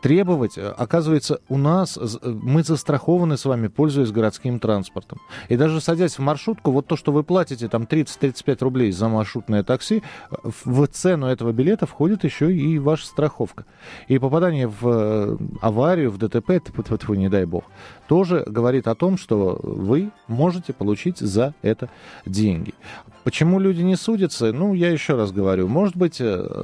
требовать, 0.04 0.58
э, 0.58 0.68
оказывается, 0.68 1.38
у 1.48 1.56
нас, 1.56 1.96
э, 1.96 2.28
мы 2.42 2.62
застрахованы 2.62 3.38
с 3.38 3.46
вами, 3.46 3.68
пользуясь 3.68 4.10
городским 4.10 4.60
транспортом. 4.60 5.18
И 5.48 5.56
даже 5.56 5.80
садясь 5.80 6.18
в 6.18 6.22
маршрутку, 6.22 6.72
вот 6.72 6.86
то, 6.86 6.96
что 6.96 7.10
вы 7.10 7.22
платите 7.22 7.68
там 7.68 7.86
30-35 7.86 8.62
рублей 8.62 8.92
за 8.92 9.08
маршрутное 9.08 9.62
такси, 9.62 10.02
э, 10.30 10.36
в 10.66 10.86
цену 10.88 11.26
этого 11.26 11.52
билета 11.52 11.86
входит 11.86 12.24
еще 12.24 12.54
и 12.54 12.78
ваша 12.78 13.06
страховка. 13.06 13.64
И 14.06 14.18
попадание 14.18 14.68
в 14.68 15.38
аварию, 15.62 16.10
в 16.10 16.18
ДТП, 16.18 16.60
тьфу, 16.60 17.14
не 17.14 17.30
дай 17.30 17.46
бог, 17.46 17.64
тоже 18.06 18.44
говорит 18.46 18.88
о 18.88 18.94
том, 18.94 19.16
что 19.16 19.58
вы 19.62 20.10
можете 20.28 20.74
получить 20.74 21.18
за 21.18 21.54
это 21.62 21.88
деньги. 22.26 22.74
Почему 23.22 23.58
люди 23.58 23.80
не 23.80 23.96
судятся? 23.96 24.52
Ну, 24.52 24.74
я 24.74 24.90
еще 24.90 25.14
раз 25.14 25.32
говорю, 25.32 25.66
может 25.66 25.96
быть, 25.96 26.20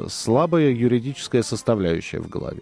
слабая 0.08 0.68
юридическая 0.72 1.42
составляющая 1.42 2.20
в 2.20 2.28
голове. 2.28 2.60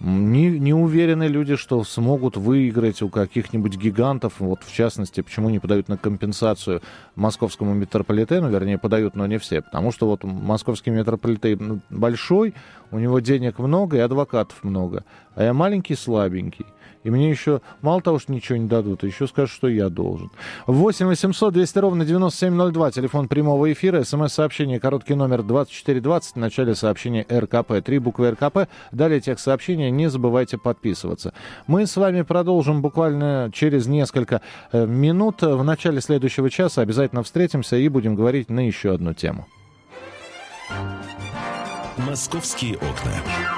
Не, 0.00 0.60
не 0.60 0.72
уверены 0.72 1.24
люди, 1.24 1.56
что 1.56 1.82
смогут 1.82 2.36
выиграть 2.36 3.02
у 3.02 3.08
каких-нибудь 3.08 3.76
гигантов, 3.76 4.34
вот 4.38 4.62
в 4.62 4.72
частности, 4.72 5.22
почему 5.22 5.50
не 5.50 5.58
подают 5.58 5.88
на 5.88 5.98
компенсацию 5.98 6.82
московскому 7.16 7.74
метрополитену, 7.74 8.48
вернее, 8.48 8.78
подают, 8.78 9.16
но 9.16 9.26
не 9.26 9.38
все, 9.38 9.60
потому 9.60 9.90
что 9.90 10.06
вот 10.06 10.22
московский 10.22 10.90
метрополитен 10.90 11.80
большой, 11.90 12.54
у 12.92 12.98
него 13.00 13.18
денег 13.18 13.58
много 13.58 13.96
и 13.96 14.00
адвокатов 14.00 14.62
много, 14.62 15.04
а 15.34 15.42
я 15.42 15.52
маленький, 15.52 15.96
слабенький. 15.96 16.66
И 17.04 17.10
мне 17.10 17.30
еще 17.30 17.60
мало 17.82 18.00
того, 18.00 18.18
что 18.18 18.32
ничего 18.32 18.58
не 18.58 18.66
дадут, 18.66 19.02
еще 19.02 19.26
скажут, 19.26 19.54
что 19.54 19.68
я 19.68 19.88
должен. 19.88 20.30
8 20.66 21.06
800 21.06 21.52
200 21.52 21.78
ровно 21.78 22.04
9702, 22.04 22.90
телефон 22.90 23.28
прямого 23.28 23.72
эфира, 23.72 24.02
смс-сообщение, 24.02 24.80
короткий 24.80 25.14
номер 25.14 25.42
2420, 25.42 26.34
в 26.34 26.36
начале 26.36 26.74
сообщения 26.74 27.26
РКП, 27.30 27.84
три 27.84 27.98
буквы 27.98 28.30
РКП. 28.32 28.68
Далее 28.92 29.20
тех 29.20 29.38
сообщения 29.38 29.90
не 29.90 30.08
забывайте 30.08 30.58
подписываться. 30.58 31.32
Мы 31.66 31.86
с 31.86 31.96
вами 31.96 32.22
продолжим 32.22 32.82
буквально 32.82 33.50
через 33.52 33.86
несколько 33.86 34.40
э, 34.72 34.86
минут. 34.86 35.42
В 35.42 35.62
начале 35.62 36.00
следующего 36.00 36.50
часа 36.50 36.82
обязательно 36.82 37.22
встретимся 37.22 37.76
и 37.76 37.88
будем 37.88 38.14
говорить 38.14 38.50
на 38.50 38.66
еще 38.66 38.94
одну 38.94 39.14
тему. 39.14 39.46
«Московские 41.96 42.76
окна». 42.76 43.57